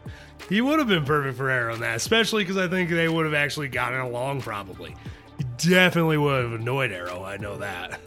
He 0.50 0.60
would 0.60 0.78
have 0.78 0.90
been 0.90 1.06
perfect 1.06 1.38
for 1.38 1.50
Arrow 1.50 1.74
in 1.74 1.80
that, 1.80 1.96
especially 1.96 2.44
because 2.44 2.58
I 2.58 2.68
think 2.68 2.90
they 2.90 3.08
would 3.08 3.24
have 3.24 3.34
actually 3.34 3.70
gotten 3.70 4.02
along 4.02 4.42
probably. 4.42 4.94
He 5.38 5.46
definitely 5.58 6.18
would 6.18 6.44
have 6.44 6.60
annoyed 6.60 6.92
Arrow. 6.92 7.24
I 7.24 7.38
know 7.38 7.58
that. 7.60 7.98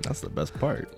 That's 0.00 0.22
the 0.22 0.30
best 0.30 0.58
part. 0.58 0.88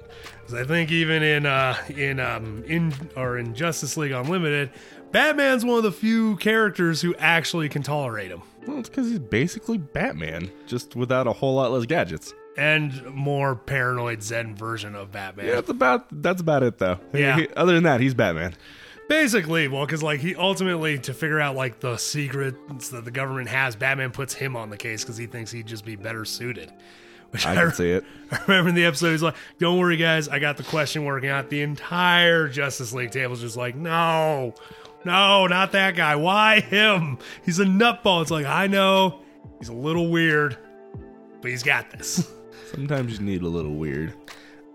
I 0.55 0.63
think 0.63 0.93
even 0.93 1.25
in 1.25 1.47
uh, 1.47 1.77
in 1.89 2.21
um, 2.21 2.63
in 2.69 2.95
or 3.17 3.39
in 3.39 3.57
Justice 3.57 3.97
League 3.97 4.13
Unlimited, 4.13 4.71
Batman's 5.15 5.65
one 5.65 5.79
of 5.79 5.85
the 5.85 5.93
few 5.93 6.37
characters 6.37 7.01
who 7.01 7.15
actually 7.17 7.69
can 7.69 7.83
tolerate 7.83 8.31
him 8.31 8.43
Well, 8.67 8.79
it's 8.81 8.89
because 8.89 9.09
he's 9.09 9.21
basically 9.21 9.79
Batman, 9.79 10.51
just 10.67 10.97
without 10.97 11.27
a 11.29 11.33
whole 11.33 11.55
lot 11.55 11.71
less 11.73 11.87
gadgets. 11.87 12.35
and 12.59 13.03
more 13.07 13.55
paranoid 13.55 14.23
Zen 14.23 14.55
version 14.57 14.95
of 14.95 15.13
Batman. 15.13 15.47
Yeah, 15.47 15.55
that's 15.55 15.69
about 15.71 16.07
that's 16.23 16.41
about 16.41 16.63
it 16.65 16.79
though. 16.79 16.99
Yeah. 17.13 17.37
He- 17.39 17.49
other 17.57 17.75
than 17.75 17.85
that, 17.85 18.01
he's 18.01 18.13
Batman. 18.15 18.55
Basically, 19.09 19.69
well, 19.69 19.85
because 19.87 20.03
like 20.03 20.21
he 20.21 20.35
ultimately 20.35 20.99
to 21.01 21.15
figure 21.15 21.39
out 21.41 21.55
like 21.55 21.79
the 21.81 21.97
secrets 21.97 22.89
that 22.89 23.05
the 23.05 23.11
government 23.11 23.49
has, 23.51 23.77
Batman 23.77 24.11
puts 24.11 24.35
him 24.35 24.57
on 24.57 24.69
the 24.71 24.77
case 24.77 25.05
because 25.05 25.17
he 25.17 25.27
thinks 25.27 25.51
he'd 25.53 25.67
just 25.67 25.85
be 25.85 25.95
better 25.95 26.25
suited. 26.25 26.73
Which 27.31 27.45
I 27.47 27.55
can 27.57 27.73
see 27.73 27.91
it. 27.91 28.05
I 28.31 28.41
remember 28.47 28.69
in 28.71 28.75
the 28.77 28.85
episode, 28.85 29.11
he's 29.11 29.23
like, 29.23 29.35
"Don't 29.59 29.79
worry, 29.79 29.97
guys, 29.97 30.29
I 30.29 30.39
got 30.39 30.57
the 30.57 30.63
question 30.63 31.05
working 31.05 31.29
out." 31.31 31.51
The 31.51 31.63
entire 31.63 32.49
Justice 32.49 32.93
League 32.93 33.11
table's 33.11 33.41
just 33.41 33.57
like, 33.57 33.75
"No, 33.75 34.55
no, 35.05 35.47
not 35.47 35.73
that 35.73 35.97
guy. 35.97 36.17
Why 36.17 36.61
him? 36.61 37.19
He's 37.45 37.59
a 37.59 37.65
nutball." 37.65 38.23
It's 38.23 38.31
like 38.31 38.47
I 38.47 38.67
know 38.67 39.21
he's 39.59 39.69
a 39.69 39.75
little 39.75 40.09
weird, 40.11 40.57
but 41.41 41.51
he's 41.51 41.63
got 41.63 41.91
this. 41.91 42.31
Sometimes 42.71 43.19
you 43.19 43.25
need 43.25 43.43
a 43.43 43.49
little 43.49 43.75
weird. 43.75 44.15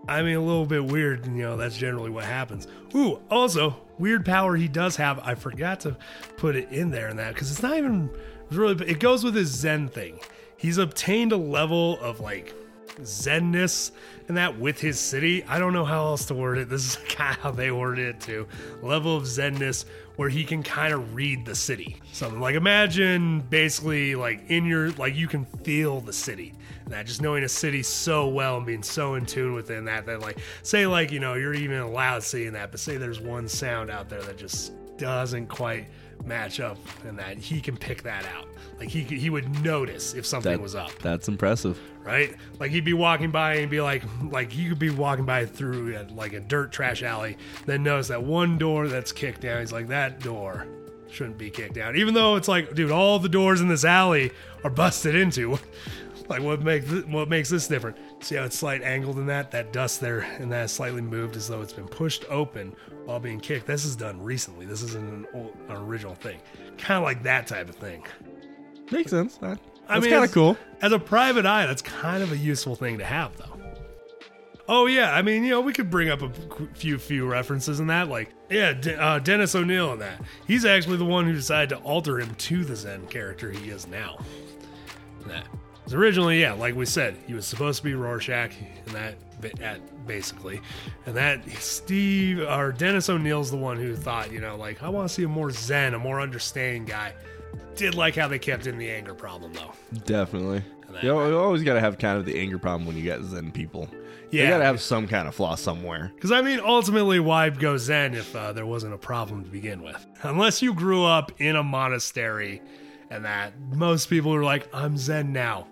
I 0.08 0.22
mean, 0.22 0.36
a 0.36 0.40
little 0.40 0.66
bit 0.66 0.84
weird. 0.84 1.26
You 1.26 1.42
know, 1.42 1.56
that's 1.56 1.76
generally 1.76 2.10
what 2.10 2.24
happens. 2.24 2.66
Ooh, 2.94 3.20
also 3.30 3.76
weird 3.98 4.24
power 4.24 4.56
he 4.56 4.66
does 4.68 4.96
have. 4.96 5.20
I 5.20 5.34
forgot 5.34 5.80
to 5.80 5.96
put 6.36 6.56
it 6.56 6.70
in 6.70 6.90
there 6.90 7.08
in 7.08 7.16
that 7.18 7.34
because 7.34 7.50
it's 7.50 7.62
not 7.62 7.76
even 7.76 8.10
really. 8.50 8.88
It 8.88 9.00
goes 9.00 9.24
with 9.24 9.34
his 9.34 9.48
Zen 9.48 9.88
thing. 9.88 10.18
He's 10.56 10.78
obtained 10.78 11.32
a 11.32 11.36
level 11.36 11.98
of 12.00 12.20
like 12.20 12.54
zenness 12.98 13.90
and 14.28 14.36
that 14.36 14.58
with 14.58 14.80
his 14.80 14.98
city. 14.98 15.44
I 15.44 15.58
don't 15.58 15.72
know 15.72 15.84
how 15.84 16.04
else 16.04 16.26
to 16.26 16.34
word 16.34 16.58
it. 16.58 16.68
This 16.68 16.84
is 16.84 16.96
kind 17.08 17.36
of 17.36 17.42
how 17.42 17.50
they 17.50 17.70
worded 17.70 18.16
it 18.16 18.20
too. 18.20 18.46
Level 18.82 19.16
of 19.16 19.24
zenness 19.24 19.84
where 20.16 20.28
he 20.28 20.44
can 20.44 20.62
kind 20.62 20.92
of 20.92 21.14
read 21.14 21.46
the 21.46 21.54
city. 21.54 21.96
Something 22.12 22.40
like 22.40 22.54
imagine 22.54 23.40
basically 23.40 24.14
like 24.14 24.42
in 24.48 24.66
your 24.66 24.90
like 24.92 25.14
you 25.14 25.26
can 25.26 25.44
feel 25.44 26.00
the 26.00 26.12
city. 26.12 26.52
That 26.88 27.06
just 27.06 27.22
knowing 27.22 27.44
a 27.44 27.48
city 27.48 27.82
so 27.82 28.28
well 28.28 28.56
and 28.56 28.66
being 28.66 28.82
so 28.82 29.14
in 29.14 29.24
tune 29.24 29.54
within 29.54 29.84
that 29.86 30.06
that 30.06 30.20
like 30.20 30.38
say 30.62 30.86
like 30.86 31.12
you 31.12 31.20
know 31.20 31.34
you're 31.34 31.54
even 31.54 31.78
allowed 31.78 32.22
seeing 32.22 32.52
that, 32.52 32.70
but 32.70 32.80
say 32.80 32.96
there's 32.96 33.20
one 33.20 33.48
sound 33.48 33.90
out 33.90 34.08
there 34.08 34.22
that 34.22 34.36
just 34.36 34.72
doesn't 34.98 35.46
quite 35.46 35.86
match 36.24 36.60
up 36.60 36.76
and 37.06 37.18
that 37.18 37.38
he 37.38 37.60
can 37.60 37.76
pick 37.76 38.02
that 38.02 38.26
out. 38.26 38.49
Like 38.80 38.88
he 38.88 39.02
he 39.02 39.28
would 39.30 39.62
notice 39.62 40.14
if 40.14 40.24
something 40.24 40.50
That 40.50 40.60
was 40.60 40.74
up 40.74 40.90
That's 41.00 41.28
impressive. 41.28 41.78
right? 42.02 42.34
Like 42.58 42.70
he'd 42.70 42.84
be 42.84 42.94
walking 42.94 43.30
by 43.30 43.56
and 43.56 43.70
be 43.70 43.80
like, 43.82 44.02
like 44.30 44.56
you 44.56 44.70
could 44.70 44.78
be 44.78 44.88
walking 44.90 45.26
by 45.26 45.44
through 45.44 45.94
a, 45.96 46.02
like 46.14 46.32
a 46.32 46.40
dirt 46.40 46.72
trash 46.72 47.02
alley, 47.02 47.36
then 47.66 47.82
notice 47.82 48.08
that 48.08 48.22
one 48.22 48.56
door 48.56 48.88
that's 48.88 49.12
kicked 49.12 49.42
down. 49.42 49.60
He's 49.60 49.70
like, 49.72 49.88
that 49.88 50.20
door 50.20 50.66
shouldn't 51.10 51.36
be 51.36 51.50
kicked 51.50 51.74
down, 51.74 51.94
even 51.96 52.14
though 52.14 52.36
it's 52.36 52.48
like, 52.48 52.74
dude, 52.74 52.90
all 52.90 53.18
the 53.18 53.28
doors 53.28 53.60
in 53.60 53.68
this 53.68 53.84
alley 53.84 54.30
are 54.64 54.70
busted 54.70 55.14
into. 55.14 55.58
like 56.28 56.40
what 56.40 56.62
makes 56.62 56.88
th- 56.88 57.04
what 57.04 57.28
makes 57.28 57.50
this 57.50 57.68
different? 57.68 57.98
See 58.20 58.36
how 58.36 58.44
it's 58.44 58.56
slight 58.56 58.82
angled 58.82 59.18
in 59.18 59.26
that 59.26 59.50
that 59.50 59.72
dust 59.74 60.00
there 60.00 60.20
and 60.38 60.50
that 60.52 60.70
slightly 60.70 61.02
moved 61.02 61.36
as 61.36 61.48
though 61.48 61.60
it's 61.60 61.72
been 61.74 61.88
pushed 61.88 62.24
open 62.30 62.74
while 63.04 63.20
being 63.20 63.40
kicked. 63.40 63.66
This 63.66 63.84
is 63.84 63.94
done 63.94 64.22
recently. 64.22 64.64
This 64.64 64.82
isn't 64.82 65.04
an, 65.12 65.26
old, 65.34 65.54
an 65.68 65.76
original 65.76 66.14
thing. 66.14 66.38
Kind 66.78 66.96
of 66.96 67.02
like 67.02 67.22
that 67.24 67.46
type 67.46 67.68
of 67.68 67.74
thing. 67.74 68.04
Makes 68.90 69.10
sense. 69.10 69.36
That, 69.38 69.58
I 69.88 69.94
that's 69.94 70.04
mean, 70.04 70.12
kind 70.12 70.24
of 70.24 70.32
cool. 70.32 70.56
As 70.82 70.92
a 70.92 70.98
private 70.98 71.46
eye, 71.46 71.66
that's 71.66 71.82
kind 71.82 72.22
of 72.22 72.32
a 72.32 72.36
useful 72.36 72.74
thing 72.76 72.98
to 72.98 73.04
have, 73.04 73.36
though. 73.36 73.46
Oh 74.68 74.86
yeah, 74.86 75.12
I 75.14 75.22
mean, 75.22 75.42
you 75.42 75.50
know, 75.50 75.60
we 75.60 75.72
could 75.72 75.90
bring 75.90 76.10
up 76.10 76.22
a 76.22 76.30
few 76.74 76.96
few 76.98 77.26
references 77.26 77.80
in 77.80 77.88
that, 77.88 78.08
like 78.08 78.30
yeah, 78.48 78.72
De- 78.72 78.96
uh, 79.00 79.18
Dennis 79.18 79.54
O'Neill 79.56 79.92
in 79.94 79.98
that. 79.98 80.20
He's 80.46 80.64
actually 80.64 80.96
the 80.96 81.04
one 81.04 81.24
who 81.26 81.32
decided 81.32 81.70
to 81.70 81.76
alter 81.82 82.20
him 82.20 82.32
to 82.36 82.64
the 82.64 82.76
Zen 82.76 83.08
character 83.08 83.50
he 83.50 83.70
is 83.70 83.88
now. 83.88 84.18
That 85.26 85.44
'Cause 85.84 85.94
originally, 85.94 86.40
yeah, 86.40 86.52
like 86.52 86.76
we 86.76 86.86
said, 86.86 87.16
he 87.26 87.34
was 87.34 87.46
supposed 87.46 87.78
to 87.78 87.84
be 87.84 87.94
Rorschach, 87.94 88.52
and 88.86 88.94
that 88.94 89.16
at 89.60 90.06
basically, 90.06 90.60
and 91.06 91.16
that 91.16 91.40
Steve 91.58 92.40
or 92.40 92.70
Dennis 92.70 93.08
O'Neill's 93.10 93.50
the 93.50 93.56
one 93.56 93.76
who 93.76 93.96
thought, 93.96 94.30
you 94.30 94.40
know, 94.40 94.56
like 94.56 94.84
I 94.84 94.88
want 94.88 95.08
to 95.08 95.12
see 95.14 95.24
a 95.24 95.28
more 95.28 95.50
Zen, 95.50 95.94
a 95.94 95.98
more 95.98 96.20
understanding 96.20 96.84
guy. 96.84 97.12
Did 97.76 97.94
like 97.94 98.14
how 98.16 98.28
they 98.28 98.38
kept 98.38 98.66
in 98.66 98.78
the 98.78 98.90
anger 98.90 99.14
problem 99.14 99.52
though. 99.52 99.72
Definitely. 100.04 100.62
that- 100.90 101.02
You, 101.04 101.10
al- 101.18 101.38
always 101.38 101.62
got 101.62 101.74
to 101.74 101.80
have 101.80 101.98
kind 101.98 102.18
of 102.18 102.24
the 102.26 102.38
anger 102.38 102.58
problem 102.58 102.86
when 102.86 102.96
you 102.96 103.02
get 103.02 103.22
Zen 103.22 103.52
people. 103.52 103.88
You 104.30 104.46
got 104.46 104.58
to 104.58 104.64
have 104.64 104.80
some 104.80 105.08
kind 105.08 105.26
of 105.26 105.34
flaw 105.34 105.56
somewhere. 105.56 106.12
Because 106.14 106.30
I 106.30 106.40
mean, 106.40 106.60
ultimately, 106.60 107.18
why 107.18 107.50
go 107.50 107.76
Zen 107.76 108.14
if 108.14 108.34
uh, 108.36 108.52
there 108.52 108.64
wasn't 108.66 108.94
a 108.94 108.98
problem 108.98 109.42
to 109.42 109.50
begin 109.50 109.82
with? 109.82 110.06
Unless 110.22 110.62
you 110.62 110.72
grew 110.72 111.04
up 111.04 111.32
in 111.40 111.56
a 111.56 111.64
monastery, 111.64 112.62
and 113.10 113.24
that 113.24 113.58
most 113.72 114.08
people 114.08 114.32
are 114.32 114.44
like, 114.44 114.68
"I'm 114.72 114.96
Zen 114.96 115.32
now." 115.32 115.66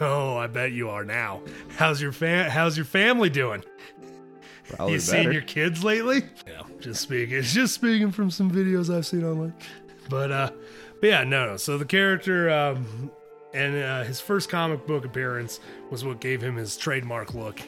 Oh, 0.00 0.36
I 0.36 0.46
bet 0.46 0.70
you 0.70 0.88
are 0.88 1.04
now. 1.04 1.42
How's 1.76 2.00
your 2.00 2.12
fam- 2.12 2.48
How's 2.48 2.76
your 2.76 2.86
family 2.86 3.28
doing? 3.28 3.64
Probably 4.68 4.94
you 4.94 5.00
better. 5.00 5.10
seen 5.24 5.32
your 5.32 5.42
kids 5.42 5.82
lately? 5.82 6.22
Yeah, 6.46 6.62
just 6.78 7.00
speaking, 7.02 7.42
just 7.42 7.74
speaking 7.74 8.12
from 8.12 8.30
some 8.30 8.50
videos 8.52 8.94
I've 8.94 9.04
seen 9.06 9.24
online. 9.24 9.54
But 10.08 10.30
uh, 10.30 10.50
but 11.00 11.06
yeah, 11.08 11.24
no, 11.24 11.46
no. 11.46 11.56
So 11.56 11.78
the 11.78 11.84
character 11.84 12.50
um, 12.50 13.10
and 13.52 13.76
uh, 13.82 14.04
his 14.04 14.20
first 14.20 14.48
comic 14.48 14.86
book 14.86 15.04
appearance 15.04 15.60
was 15.90 16.04
what 16.04 16.20
gave 16.20 16.40
him 16.42 16.56
his 16.56 16.76
trademark 16.76 17.34
look 17.34 17.60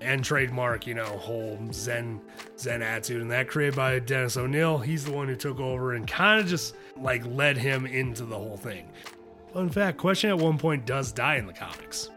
and 0.00 0.22
trademark, 0.22 0.86
you 0.86 0.94
know, 0.94 1.04
whole 1.04 1.58
Zen 1.72 2.20
Zen 2.58 2.82
attitude, 2.82 3.22
and 3.22 3.30
that 3.30 3.48
created 3.48 3.74
by 3.74 3.98
Dennis 3.98 4.36
O'Neill. 4.36 4.78
He's 4.78 5.04
the 5.04 5.12
one 5.12 5.28
who 5.28 5.36
took 5.36 5.58
over 5.60 5.94
and 5.94 6.06
kind 6.06 6.40
of 6.40 6.46
just 6.46 6.74
like 6.96 7.24
led 7.26 7.56
him 7.56 7.86
into 7.86 8.24
the 8.24 8.36
whole 8.36 8.56
thing. 8.56 8.90
Fun 9.52 9.70
fact: 9.70 9.98
Question 9.98 10.30
at 10.30 10.38
one 10.38 10.58
point 10.58 10.84
does 10.84 11.10
die 11.10 11.36
in 11.36 11.46
the 11.46 11.52
comics. 11.52 12.10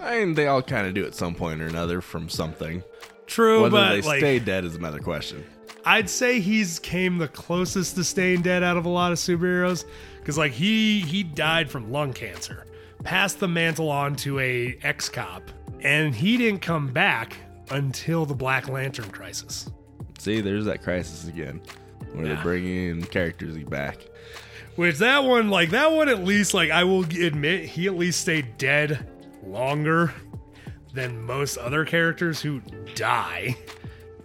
I 0.00 0.18
mean, 0.18 0.34
they 0.34 0.46
all 0.46 0.62
kind 0.62 0.86
of 0.86 0.94
do 0.94 1.04
at 1.04 1.14
some 1.14 1.34
point 1.34 1.60
or 1.60 1.66
another 1.66 2.00
from 2.00 2.28
something. 2.28 2.82
True, 3.26 3.62
Whether 3.62 3.70
but 3.70 3.90
they 3.90 4.02
like, 4.02 4.18
stay 4.20 4.38
dead 4.38 4.64
is 4.64 4.74
another 4.74 4.98
question. 4.98 5.44
I'd 5.84 6.08
say 6.08 6.40
he's 6.40 6.78
came 6.78 7.18
the 7.18 7.28
closest 7.28 7.96
to 7.96 8.04
staying 8.04 8.42
dead 8.42 8.62
out 8.62 8.76
of 8.76 8.86
a 8.86 8.88
lot 8.88 9.12
of 9.12 9.18
superheroes 9.18 9.84
because 10.18 10.38
like 10.38 10.52
he 10.52 11.00
he 11.00 11.22
died 11.22 11.70
from 11.70 11.90
lung 11.92 12.12
cancer, 12.12 12.66
passed 13.02 13.40
the 13.40 13.48
mantle 13.48 13.90
on 13.90 14.16
to 14.16 14.38
a 14.40 14.78
ex 14.82 15.08
cop, 15.08 15.42
and 15.80 16.14
he 16.14 16.36
didn't 16.36 16.60
come 16.62 16.92
back 16.92 17.36
until 17.70 18.24
the 18.26 18.34
Black 18.34 18.68
Lantern 18.68 19.10
crisis. 19.10 19.70
See, 20.18 20.40
there's 20.40 20.64
that 20.64 20.82
crisis 20.82 21.28
again, 21.28 21.60
where 22.12 22.26
Yeah. 22.26 22.34
they're 22.34 22.42
bringing 22.42 22.88
in 22.90 23.02
characters 23.04 23.56
back. 23.64 23.98
Which 24.76 24.98
that 24.98 25.22
one 25.24 25.50
like 25.50 25.70
that 25.70 25.92
one 25.92 26.08
at 26.08 26.24
least 26.24 26.54
like 26.54 26.70
I 26.70 26.84
will 26.84 27.04
admit 27.04 27.64
he 27.66 27.86
at 27.86 27.94
least 27.96 28.20
stayed 28.22 28.56
dead 28.58 29.06
longer 29.46 30.12
than 30.94 31.22
most 31.22 31.56
other 31.58 31.84
characters 31.84 32.40
who 32.40 32.60
die. 32.94 33.56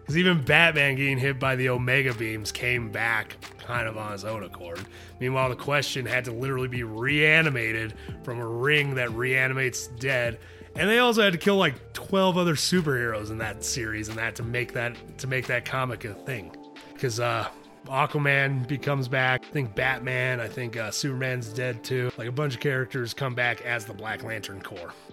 Because 0.09 0.17
even 0.17 0.41
Batman 0.41 0.95
getting 0.95 1.19
hit 1.19 1.37
by 1.37 1.55
the 1.55 1.69
Omega 1.69 2.15
beams 2.15 2.51
came 2.51 2.89
back 2.89 3.37
kind 3.59 3.87
of 3.87 3.95
on 3.95 4.11
his 4.11 4.25
own 4.25 4.43
accord. 4.43 4.79
Meanwhile, 5.19 5.49
the 5.49 5.55
question 5.55 6.03
had 6.03 6.25
to 6.25 6.31
literally 6.31 6.67
be 6.67 6.81
reanimated 6.81 7.93
from 8.23 8.39
a 8.39 8.47
ring 8.47 8.95
that 8.95 9.11
reanimates 9.11 9.85
dead. 9.85 10.39
And 10.75 10.89
they 10.89 10.97
also 10.97 11.21
had 11.21 11.33
to 11.33 11.37
kill 11.37 11.57
like 11.57 11.93
12 11.93 12.39
other 12.39 12.55
superheroes 12.55 13.29
in 13.29 13.37
that 13.37 13.63
series 13.63 14.09
and 14.09 14.17
that 14.17 14.35
to 14.37 14.41
make 14.41 14.73
that 14.73 14.95
to 15.19 15.27
make 15.27 15.45
that 15.45 15.63
comic 15.63 16.03
a 16.05 16.15
thing. 16.15 16.55
Because 16.91 17.19
uh 17.19 17.47
Aquaman 17.85 18.67
becomes 18.67 19.07
back. 19.07 19.43
I 19.45 19.51
think 19.51 19.75
Batman, 19.75 20.39
I 20.39 20.47
think 20.47 20.75
uh, 20.75 20.89
Superman's 20.89 21.53
dead 21.53 21.83
too. 21.83 22.11
Like 22.17 22.27
a 22.27 22.31
bunch 22.31 22.55
of 22.55 22.61
characters 22.61 23.13
come 23.13 23.35
back 23.35 23.61
as 23.61 23.85
the 23.85 23.93
Black 23.93 24.23
Lantern 24.23 24.63
Corps. 24.63 24.91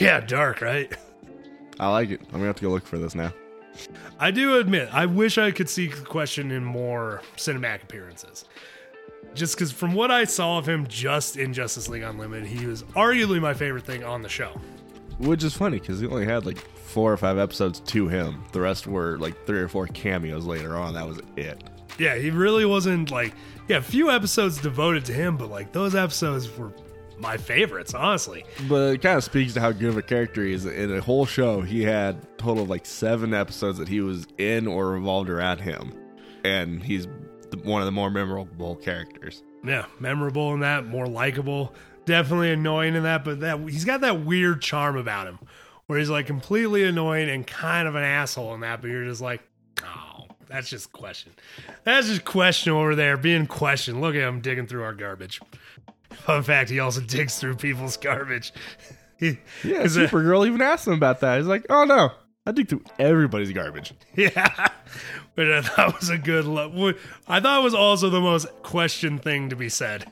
Yeah, 0.00 0.20
dark, 0.20 0.62
right? 0.62 0.96
I 1.78 1.90
like 1.90 2.10
it. 2.10 2.20
I'm 2.28 2.32
gonna 2.32 2.46
have 2.46 2.56
to 2.56 2.62
go 2.62 2.70
look 2.70 2.86
for 2.86 2.98
this 2.98 3.14
now. 3.14 3.32
I 4.18 4.30
do 4.30 4.58
admit, 4.58 4.88
I 4.92 5.06
wish 5.06 5.38
I 5.38 5.50
could 5.50 5.68
see 5.68 5.88
the 5.88 6.02
question 6.02 6.50
in 6.50 6.64
more 6.64 7.22
cinematic 7.36 7.84
appearances. 7.84 8.44
Just 9.34 9.54
because 9.54 9.70
from 9.72 9.92
what 9.92 10.10
I 10.10 10.24
saw 10.24 10.58
of 10.58 10.68
him 10.68 10.86
just 10.86 11.36
in 11.36 11.52
Justice 11.52 11.88
League 11.88 12.02
Unlimited, 12.02 12.46
he 12.46 12.66
was 12.66 12.82
arguably 12.94 13.40
my 13.40 13.52
favorite 13.52 13.84
thing 13.84 14.02
on 14.02 14.22
the 14.22 14.28
show. 14.28 14.58
Which 15.18 15.44
is 15.44 15.54
funny 15.54 15.78
because 15.78 16.00
he 16.00 16.06
only 16.06 16.24
had 16.24 16.46
like 16.46 16.58
four 16.58 17.12
or 17.12 17.16
five 17.16 17.38
episodes 17.38 17.80
to 17.80 18.08
him. 18.08 18.44
The 18.52 18.60
rest 18.60 18.86
were 18.86 19.18
like 19.18 19.46
three 19.46 19.60
or 19.60 19.68
four 19.68 19.86
cameos 19.88 20.46
later 20.46 20.76
on. 20.76 20.94
That 20.94 21.06
was 21.06 21.20
it. 21.36 21.62
Yeah, 21.98 22.16
he 22.16 22.30
really 22.30 22.64
wasn't 22.64 23.10
like, 23.10 23.34
yeah, 23.68 23.78
a 23.78 23.82
few 23.82 24.10
episodes 24.10 24.60
devoted 24.60 25.04
to 25.06 25.12
him, 25.12 25.36
but 25.36 25.50
like 25.50 25.72
those 25.72 25.94
episodes 25.94 26.54
were 26.56 26.72
my 27.18 27.36
favorites, 27.36 27.94
honestly. 27.94 28.44
But 28.68 28.94
it 28.94 29.02
kind 29.02 29.16
of 29.16 29.24
speaks 29.24 29.54
to 29.54 29.60
how 29.60 29.72
good 29.72 29.90
of 29.90 29.96
a 29.96 30.02
character 30.02 30.44
he 30.44 30.52
is. 30.52 30.66
In 30.66 30.94
a 30.94 31.00
whole 31.00 31.26
show, 31.26 31.60
he 31.60 31.82
had 31.82 32.16
a 32.16 32.26
total 32.36 32.64
of 32.64 32.70
like 32.70 32.86
seven 32.86 33.34
episodes 33.34 33.78
that 33.78 33.88
he 33.88 34.00
was 34.00 34.26
in 34.38 34.66
or 34.66 34.90
revolved 34.90 35.30
around 35.30 35.60
him, 35.60 35.92
and 36.44 36.82
he's 36.82 37.08
one 37.62 37.80
of 37.82 37.86
the 37.86 37.92
more 37.92 38.10
memorable 38.10 38.76
characters. 38.76 39.42
Yeah, 39.64 39.86
memorable 39.98 40.54
in 40.54 40.60
that, 40.60 40.86
more 40.86 41.06
likable, 41.06 41.74
definitely 42.04 42.52
annoying 42.52 42.94
in 42.94 43.02
that, 43.04 43.24
but 43.24 43.40
that 43.40 43.58
he's 43.60 43.84
got 43.84 44.02
that 44.02 44.24
weird 44.24 44.62
charm 44.62 44.96
about 44.96 45.26
him 45.26 45.38
where 45.86 45.98
he's 45.98 46.10
like 46.10 46.26
completely 46.26 46.84
annoying 46.84 47.28
and 47.28 47.46
kind 47.46 47.86
of 47.88 47.94
an 47.94 48.02
asshole 48.02 48.54
in 48.54 48.60
that, 48.60 48.80
but 48.80 48.88
you're 48.88 49.04
just 49.04 49.20
like, 49.20 49.40
oh, 49.84 50.26
that's 50.48 50.68
just 50.68 50.92
question. 50.92 51.32
That's 51.84 52.08
just 52.08 52.24
question 52.24 52.72
over 52.72 52.94
there 52.94 53.16
being 53.16 53.46
questioned. 53.46 54.00
Look 54.00 54.14
at 54.14 54.22
him 54.22 54.40
digging 54.40 54.66
through 54.66 54.82
our 54.82 54.94
garbage. 54.94 55.40
Fun 56.10 56.42
fact, 56.42 56.70
he 56.70 56.80
also 56.80 57.00
digs 57.00 57.38
through 57.38 57.56
people's 57.56 57.96
garbage. 57.96 58.52
He- 59.18 59.38
Yeah, 59.64 59.80
'cause, 59.80 59.96
uh, 59.96 60.00
Supergirl 60.08 60.46
even 60.46 60.60
asked 60.60 60.86
him 60.86 60.92
about 60.92 61.20
that. 61.20 61.38
He's 61.38 61.46
like, 61.46 61.64
"Oh 61.70 61.84
no, 61.84 62.10
I 62.44 62.52
dig 62.52 62.68
through 62.68 62.84
everybody's 62.98 63.50
garbage." 63.50 63.94
Yeah, 64.14 64.68
which 65.36 65.48
I 65.48 65.62
thought 65.62 65.98
was 65.98 66.10
a 66.10 66.18
good. 66.18 66.44
Lo- 66.44 66.92
I 67.26 67.40
thought 67.40 67.60
it 67.60 67.64
was 67.64 67.72
also 67.74 68.10
the 68.10 68.20
most 68.20 68.46
question 68.62 69.18
thing 69.18 69.48
to 69.48 69.56
be 69.56 69.70
said. 69.70 70.04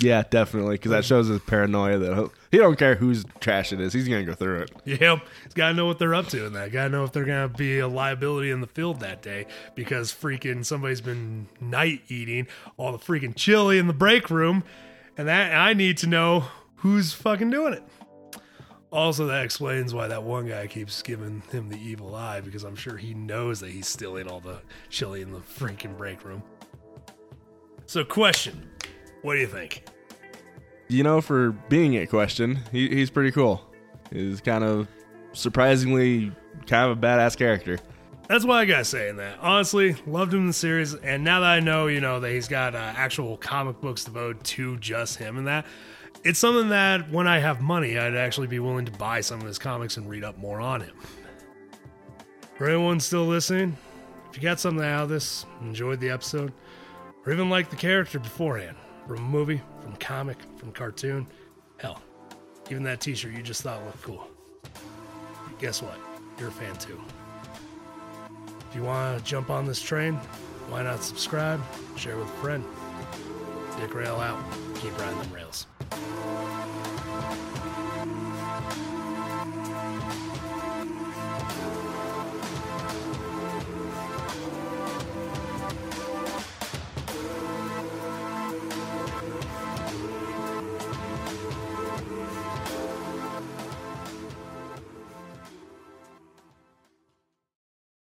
Yeah, 0.00 0.24
definitely, 0.28 0.74
because 0.76 0.90
that 0.90 1.04
shows 1.04 1.28
his 1.28 1.38
paranoia 1.42 1.98
that 1.98 2.30
he 2.50 2.58
don't 2.58 2.76
care 2.76 2.96
whose 2.96 3.24
trash 3.38 3.72
it 3.72 3.80
is. 3.80 3.92
He's 3.92 4.08
gonna 4.08 4.24
go 4.24 4.34
through 4.34 4.62
it. 4.62 4.72
Yep, 4.84 5.20
he's 5.44 5.54
got 5.54 5.68
to 5.68 5.74
know 5.74 5.86
what 5.86 6.00
they're 6.00 6.14
up 6.16 6.26
to 6.30 6.46
in 6.46 6.52
that. 6.54 6.72
Got 6.72 6.84
to 6.86 6.90
know 6.90 7.04
if 7.04 7.12
they're 7.12 7.24
gonna 7.24 7.48
be 7.48 7.78
a 7.78 7.86
liability 7.86 8.50
in 8.50 8.60
the 8.60 8.66
field 8.66 8.98
that 9.00 9.22
day 9.22 9.46
because 9.76 10.12
freaking 10.12 10.64
somebody's 10.64 11.00
been 11.00 11.46
night 11.60 12.02
eating 12.08 12.48
all 12.76 12.90
the 12.90 12.98
freaking 12.98 13.34
chili 13.36 13.78
in 13.78 13.86
the 13.86 13.92
break 13.92 14.28
room, 14.28 14.64
and 15.16 15.28
that 15.28 15.54
I 15.54 15.72
need 15.72 15.98
to 15.98 16.06
know 16.06 16.44
who's 16.76 17.12
fucking 17.12 17.50
doing 17.50 17.74
it. 17.74 17.82
Also, 18.92 19.26
that 19.26 19.44
explains 19.44 19.94
why 19.94 20.08
that 20.08 20.24
one 20.24 20.48
guy 20.48 20.66
keeps 20.66 21.00
giving 21.02 21.42
him 21.52 21.68
the 21.68 21.78
evil 21.78 22.14
eye 22.14 22.40
because 22.40 22.64
I'm 22.64 22.74
sure 22.74 22.96
he 22.96 23.14
knows 23.14 23.60
that 23.60 23.70
he's 23.70 23.86
stealing 23.86 24.28
all 24.28 24.40
the 24.40 24.60
chili 24.88 25.22
in 25.22 25.30
the 25.30 25.38
freaking 25.38 25.96
break 25.96 26.24
room. 26.24 26.42
So, 27.86 28.04
question: 28.04 28.68
What 29.22 29.34
do 29.34 29.40
you 29.40 29.46
think? 29.46 29.84
You 30.88 31.04
know, 31.04 31.20
for 31.20 31.52
being 31.68 31.98
a 31.98 32.06
question, 32.06 32.58
he, 32.72 32.88
he's 32.88 33.10
pretty 33.10 33.30
cool. 33.30 33.64
He's 34.12 34.40
kind 34.40 34.64
of 34.64 34.88
surprisingly 35.32 36.32
kind 36.66 36.90
of 36.90 36.98
a 36.98 37.00
badass 37.00 37.36
character. 37.36 37.78
That's 38.30 38.44
why 38.44 38.60
I 38.60 38.64
got 38.64 38.86
saying 38.86 39.16
that. 39.16 39.40
Honestly, 39.40 39.96
loved 40.06 40.32
him 40.32 40.42
in 40.42 40.46
the 40.46 40.52
series, 40.52 40.94
and 40.94 41.24
now 41.24 41.40
that 41.40 41.50
I 41.50 41.58
know, 41.58 41.88
you 41.88 42.00
know, 42.00 42.20
that 42.20 42.30
he's 42.30 42.46
got 42.46 42.76
uh, 42.76 42.78
actual 42.78 43.36
comic 43.36 43.80
books 43.80 44.04
devoted 44.04 44.44
to 44.44 44.76
just 44.76 45.16
him 45.16 45.36
and 45.36 45.48
that, 45.48 45.66
it's 46.22 46.38
something 46.38 46.68
that 46.68 47.10
when 47.10 47.26
I 47.26 47.40
have 47.40 47.60
money, 47.60 47.98
I'd 47.98 48.14
actually 48.14 48.46
be 48.46 48.60
willing 48.60 48.84
to 48.84 48.92
buy 48.92 49.20
some 49.20 49.40
of 49.40 49.48
his 49.48 49.58
comics 49.58 49.96
and 49.96 50.08
read 50.08 50.22
up 50.22 50.38
more 50.38 50.60
on 50.60 50.80
him. 50.80 50.94
For 52.54 52.68
anyone 52.68 53.00
still 53.00 53.26
listening, 53.26 53.76
if 54.30 54.36
you 54.36 54.44
got 54.44 54.60
something 54.60 54.84
out 54.84 55.02
of 55.02 55.08
this, 55.08 55.44
enjoyed 55.60 55.98
the 55.98 56.10
episode, 56.10 56.52
or 57.26 57.32
even 57.32 57.50
liked 57.50 57.70
the 57.70 57.76
character 57.76 58.20
beforehand, 58.20 58.76
from 59.08 59.16
a 59.16 59.22
movie, 59.22 59.60
from 59.82 59.96
comic, 59.96 60.38
from 60.56 60.70
cartoon, 60.70 61.26
hell, 61.78 62.00
even 62.70 62.84
that 62.84 63.00
t-shirt 63.00 63.32
you 63.32 63.42
just 63.42 63.62
thought 63.62 63.84
looked 63.86 64.02
cool. 64.02 64.28
Guess 65.58 65.82
what? 65.82 65.98
You're 66.38 66.50
a 66.50 66.52
fan 66.52 66.76
too. 66.76 67.02
If 68.70 68.76
you 68.76 68.84
want 68.84 69.18
to 69.18 69.24
jump 69.24 69.50
on 69.50 69.66
this 69.66 69.82
train, 69.82 70.14
why 70.68 70.84
not 70.84 71.02
subscribe, 71.02 71.60
share 71.96 72.16
with 72.16 72.28
a 72.28 72.32
friend? 72.34 72.64
Dick 73.80 73.92
Rail 73.92 74.14
out. 74.14 74.38
Keep 74.76 74.96
riding 74.96 75.18
them 75.18 75.32
rails. 75.32 75.66